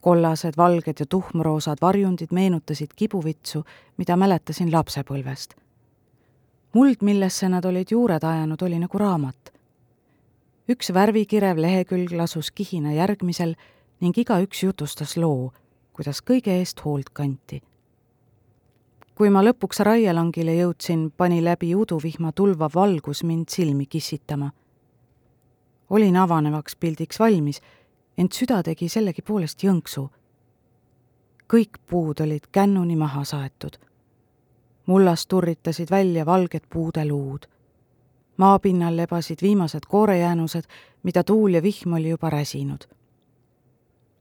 kollased, 0.00 0.56
valged 0.56 1.00
ja 1.00 1.06
tuhmroosad 1.06 1.78
varjundid 1.80 2.28
meenutasid 2.32 2.88
kibuvitsu, 2.96 3.64
mida 3.96 4.16
mäletasin 4.16 4.72
lapsepõlvest. 4.72 5.54
muld, 6.72 6.96
millesse 7.00 7.48
nad 7.48 7.64
olid 7.64 7.90
juured 7.90 8.24
ajanud, 8.24 8.62
oli 8.62 8.78
nagu 8.78 8.98
raamat. 8.98 9.52
üks 10.68 10.92
värvikirev 10.94 11.58
lehekülg 11.58 12.12
lasus 12.12 12.50
kihina 12.50 12.92
järgmisel 12.92 13.54
ning 14.00 14.18
igaüks 14.18 14.62
jutustas 14.62 15.16
loo, 15.16 15.52
kuidas 15.92 16.22
kõige 16.24 16.54
eest 16.58 16.80
hoolt 16.84 17.10
kanti. 17.12 17.62
kui 19.14 19.28
ma 19.30 19.42
lõpuks 19.44 19.82
raielangile 19.84 20.54
jõudsin, 20.56 21.10
pani 21.16 21.42
läbi 21.44 21.74
uduvihma 21.76 22.32
tulvav 22.32 22.70
valgus 22.74 23.22
mind 23.24 23.48
silmi 23.48 23.86
kissitama. 23.86 24.50
olin 25.90 26.16
avanevaks 26.16 26.76
pildiks 26.76 27.18
valmis 27.20 27.60
ent 28.18 28.32
süda 28.32 28.62
tegi 28.62 28.88
sellegipoolest 28.88 29.62
jõnksu. 29.62 30.08
kõik 31.52 31.78
puud 31.86 32.20
olid 32.20 32.46
kännuni 32.52 32.96
maha 32.96 33.24
saetud. 33.24 33.76
mullast 34.86 35.28
turritasid 35.28 35.90
välja 35.90 36.26
valged 36.26 36.64
puude 36.72 37.04
luud. 37.04 37.46
maapinnal 38.36 38.96
lebasid 38.96 39.38
viimased 39.42 39.86
koorejäänused, 39.88 40.64
mida 41.02 41.24
tuul 41.24 41.54
ja 41.54 41.62
vihm 41.62 41.92
oli 41.92 42.08
juba 42.08 42.30
räsinud. 42.30 42.99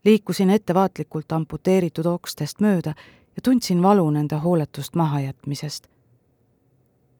Liikusin 0.05 0.49
ettevaatlikult 0.49 1.31
amputeeritud 1.31 2.05
okstest 2.05 2.59
mööda 2.59 2.93
ja 3.35 3.41
tundsin 3.43 3.83
valu 3.83 4.09
nende 4.09 4.35
hooletust 4.35 4.95
mahajätmisest. 4.95 5.87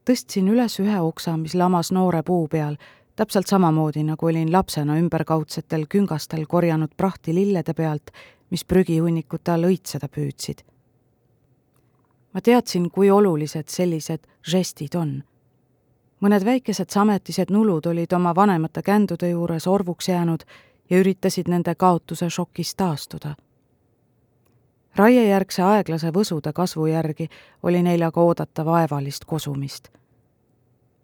tõstsin 0.10 0.48
üles 0.50 0.80
ühe 0.80 1.00
oksa, 1.00 1.38
mis 1.38 1.56
lamas 1.56 1.92
noore 1.92 2.24
puu 2.24 2.48
peal 2.48 2.78
täpselt 3.16 3.48
samamoodi, 3.48 4.04
nagu 4.04 4.26
olin 4.26 4.52
lapsena 4.52 4.98
ümberkaudsetel 4.98 5.86
küngastel 5.90 6.46
korjanud 6.48 6.90
prahti 6.98 7.36
lillede 7.36 7.74
pealt, 7.74 8.12
mis 8.50 8.66
prügihunnikute 8.66 9.52
all 9.52 9.64
õitseda 9.64 10.08
püüdsid. 10.08 10.64
ma 12.34 12.42
teadsin, 12.42 12.90
kui 12.92 13.12
olulised 13.12 13.68
sellised 13.68 14.28
žestid 14.48 14.96
on. 14.96 15.24
mõned 16.22 16.46
väikesed 16.46 16.90
sametised 16.90 17.52
nulud 17.52 17.86
olid 17.86 18.14
oma 18.14 18.36
vanemate 18.36 18.82
kändude 18.82 19.30
juures 19.30 19.68
orvuks 19.68 20.10
jäänud 20.10 20.44
ja 20.90 21.00
üritasid 21.00 21.48
nende 21.48 21.76
kaotuse 21.76 22.30
šokist 22.30 22.78
taastuda 22.78 23.36
raiejärgse 24.96 25.62
aeglase 25.62 26.12
võsude 26.12 26.54
kasvu 26.54 26.86
järgi 26.86 27.30
oli 27.64 27.84
neil 27.84 28.04
aga 28.04 28.22
oodata 28.22 28.66
vaevalist 28.66 29.26
kosumist 29.26 29.90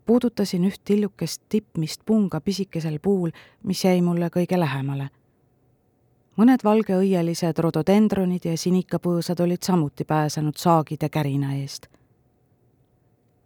puudutasin 0.05 0.65
üht 0.65 0.81
tillukest 0.85 1.41
tippmist 1.49 2.01
punga 2.05 2.41
pisikesel 2.41 2.99
puul, 3.01 3.29
mis 3.63 3.85
jäi 3.85 4.01
mulle 4.01 4.29
kõige 4.29 4.59
lähemale. 4.59 5.09
mõned 6.37 6.63
valgeõielised 6.63 7.59
rododendronid 7.63 8.45
ja 8.45 8.57
sinikapõõsad 8.57 9.39
olid 9.39 9.63
samuti 9.63 10.03
pääsenud 10.05 10.57
saagide 10.57 11.09
kärina 11.09 11.53
eest. 11.55 11.87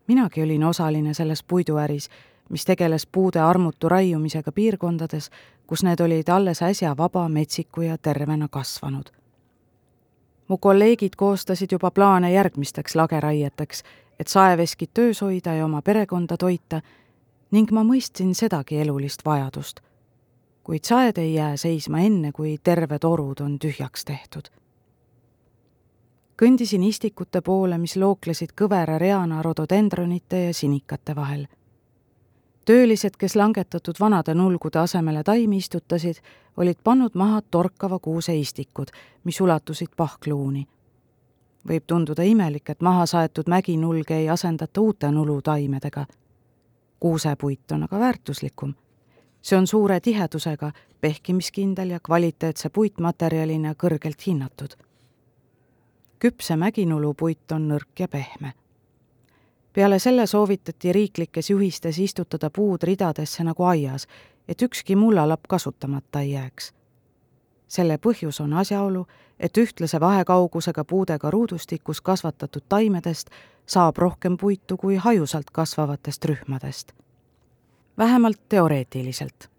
minagi 0.07 0.43
olin 0.43 0.63
osaline 0.63 1.13
selles 1.13 1.43
puiduäris, 1.43 2.09
mis 2.49 2.65
tegeles 2.65 3.05
puude 3.05 3.39
armutu 3.39 3.89
raiumisega 3.89 4.51
piirkondades, 4.51 5.29
kus 5.69 5.83
need 5.85 6.01
olid 6.01 6.29
alles 6.33 6.63
äsja 6.65 6.95
vaba, 6.97 7.27
metsiku 7.29 7.81
ja 7.81 7.97
tervena 7.97 8.47
kasvanud. 8.47 9.09
mu 10.47 10.57
kolleegid 10.57 11.15
koostasid 11.17 11.71
juba 11.71 11.91
plaane 11.91 12.31
järgmisteks 12.31 12.95
lageraieteks, 12.95 13.83
et 14.19 14.27
saeveskid 14.27 14.89
töös 14.93 15.21
hoida 15.21 15.53
ja 15.53 15.65
oma 15.65 15.81
perekonda 15.81 16.37
toita 16.37 16.81
ning 17.51 17.71
ma 17.71 17.83
mõistsin 17.83 18.33
sedagi 18.33 18.81
elulist 18.81 19.21
vajadust. 19.25 19.79
kuid 20.63 20.83
saed 20.83 21.17
ei 21.17 21.33
jää 21.33 21.57
seisma 21.57 21.99
enne, 21.99 22.31
kui 22.31 22.57
terved 22.63 23.03
orud 23.03 23.39
on 23.39 23.59
tühjaks 23.59 24.05
tehtud 24.05 24.49
kõndisin 26.41 26.83
istikute 26.83 27.41
poole, 27.41 27.77
mis 27.77 27.97
looklesid 27.99 28.53
kõvera 28.55 28.97
reana 28.97 29.41
rododendronite 29.43 30.43
ja 30.45 30.53
sinikate 30.53 31.15
vahel. 31.15 31.47
Töölised, 32.69 33.17
kes 33.17 33.35
langetatud 33.35 33.95
vanade 33.99 34.33
nulgude 34.33 34.79
asemele 34.79 35.23
taimi 35.23 35.57
istutasid, 35.57 36.19
olid 36.57 36.77
pannud 36.83 37.15
maha 37.17 37.41
torkava 37.41 37.99
kuuse 37.99 38.35
istikud, 38.37 38.87
mis 39.23 39.41
ulatusid 39.41 39.95
pahkluuni. 39.97 40.67
võib 41.69 41.83
tunduda 41.87 42.23
imelik, 42.23 42.69
et 42.69 42.81
maha 42.81 43.05
saetud 43.05 43.49
mäginulge 43.49 44.15
ei 44.15 44.29
asendata 44.29 44.81
uute 44.81 45.11
nulutaimedega. 45.11 46.05
kuusepuit 46.99 47.71
on 47.71 47.83
aga 47.83 47.99
väärtuslikum 47.99 48.75
see 49.41 49.57
on 49.57 49.67
suure 49.67 49.99
tihedusega, 49.99 50.71
pehkimiskindel 51.01 51.89
ja 51.89 51.99
kvaliteetse 51.99 52.69
puitmaterjalina 52.69 53.73
kõrgelt 53.73 54.27
hinnatud 54.27 54.75
küpse 56.19 56.55
mäginulupuit 56.55 57.51
on 57.51 57.67
nõrk 57.71 57.99
ja 57.99 58.07
pehme. 58.07 58.53
Peale 59.73 59.99
selle 59.99 60.27
soovitati 60.27 60.93
riiklikes 60.93 61.49
juhistes 61.49 61.99
istutada 61.99 62.49
puud 62.49 62.83
ridadesse 62.83 63.43
nagu 63.43 63.63
aias, 63.63 64.07
et 64.47 64.61
ükski 64.61 64.95
mullalapp 64.95 65.43
kasutamata 65.49 66.21
ei 66.21 66.31
jääks. 66.31 66.73
selle 67.67 67.97
põhjus 67.97 68.41
on 68.43 68.53
asjaolu, 68.53 69.07
et 69.39 69.57
ühtlase 69.57 69.99
vahekaugusega 69.99 70.83
puudega 70.83 71.31
ruudustikus 71.31 72.01
kasvatatud 72.01 72.61
taimedest 72.69 73.29
saab 73.65 73.97
rohkem 73.97 74.37
puitu 74.37 74.77
kui 74.77 74.95
hajusalt 74.95 75.49
kasvavatest 75.51 76.25
rühmadest. 76.25 76.91
vähemalt 77.97 78.41
teoreetiliselt 78.49 79.49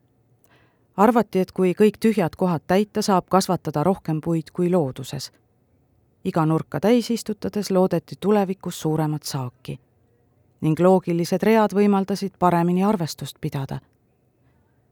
arvati, 0.96 1.38
et 1.38 1.52
kui 1.52 1.72
kõik 1.72 1.96
tühjad 2.00 2.36
kohad 2.36 2.62
täita, 2.66 3.02
saab 3.02 3.24
kasvatada 3.28 3.84
rohkem 3.84 4.20
puid 4.20 4.50
kui 4.52 4.70
looduses 4.70 5.32
iga 6.24 6.46
nurka 6.46 6.80
täis 6.80 7.10
istutades 7.10 7.70
loodeti 7.70 8.14
tulevikus 8.20 8.80
suuremat 8.80 9.22
saaki. 9.22 9.80
Ning 10.60 10.80
loogilised 10.80 11.42
read 11.42 11.74
võimaldasid 11.74 12.36
paremini 12.38 12.84
arvestust 12.84 13.36
pidada. 13.40 13.80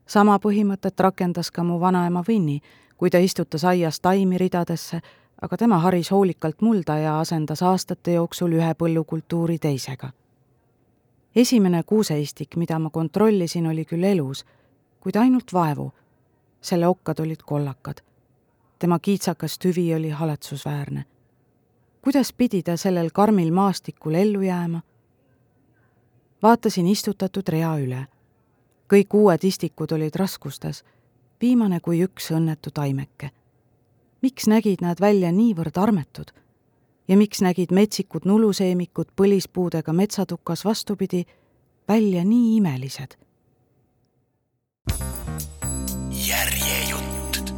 sama 0.05 0.39
põhimõtet 0.39 0.99
rakendas 0.99 1.51
ka 1.51 1.63
mu 1.63 1.79
vanaema 1.79 2.23
Vinni, 2.27 2.61
kui 2.97 3.09
ta 3.09 3.17
istutas 3.17 3.63
aias 3.63 3.99
taimi 3.99 4.37
ridadesse, 4.37 5.01
aga 5.41 5.57
tema 5.57 5.77
haris 5.77 6.11
hoolikalt 6.11 6.61
mulda 6.61 6.97
ja 6.97 7.19
asendas 7.19 7.61
aastate 7.61 8.13
jooksul 8.13 8.51
ühe 8.51 8.73
põllukultuuri 8.73 9.59
teisega. 9.59 10.09
esimene 11.35 11.83
kuuseistik, 11.83 12.55
mida 12.55 12.79
ma 12.79 12.89
kontrollisin, 12.89 13.67
oli 13.67 13.85
küll 13.85 14.03
elus, 14.03 14.45
kuid 14.99 15.15
ainult 15.15 15.53
vaevu. 15.53 15.91
selle 16.61 16.87
okkad 16.87 17.19
olid 17.19 17.41
kollakad 17.45 18.01
tema 18.79 18.99
kiitsakas 18.99 19.59
tüvi 19.59 19.95
oli 19.95 20.09
haletsusväärne 20.09 21.05
kuidas 22.01 22.33
pidi 22.33 22.63
ta 22.63 22.77
sellel 22.77 23.09
karmil 23.13 23.51
maastikul 23.51 24.13
ellu 24.13 24.41
jääma? 24.41 24.81
Vaatasin 26.41 26.87
istutatud 26.87 27.47
rea 27.47 27.75
üle. 27.77 28.07
kõik 28.93 29.13
uued 29.13 29.43
istikud 29.43 29.91
olid 29.91 30.15
raskustes, 30.15 30.83
viimane 31.41 31.79
kui 31.79 32.03
üks 32.03 32.31
õnnetu 32.31 32.71
taimeke. 32.73 33.31
miks 34.21 34.47
nägid 34.47 34.81
nad 34.81 34.99
välja 35.01 35.31
niivõrd 35.31 35.77
armetud? 35.77 36.31
ja 37.07 37.17
miks 37.17 37.41
nägid 37.41 37.71
metsikud 37.71 38.25
nuluseemikud 38.25 39.07
põlispuudega 39.15 39.93
metsatukas 39.93 40.65
vastupidi 40.65 41.25
välja 41.87 42.23
nii 42.23 42.57
imelised? 42.57 43.17
järjejutt. 46.11 47.53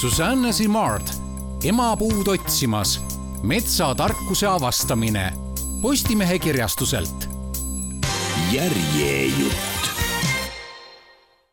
Susanne 0.00 0.52
Simard, 0.52 1.06
emapuud 1.64 2.28
otsimas 2.28 3.00
metsatarkuse 3.42 4.46
avastamine 4.46 5.32
Postimehe 5.82 6.38
kirjastuselt. 6.38 7.39
Järjejutt 8.52 9.69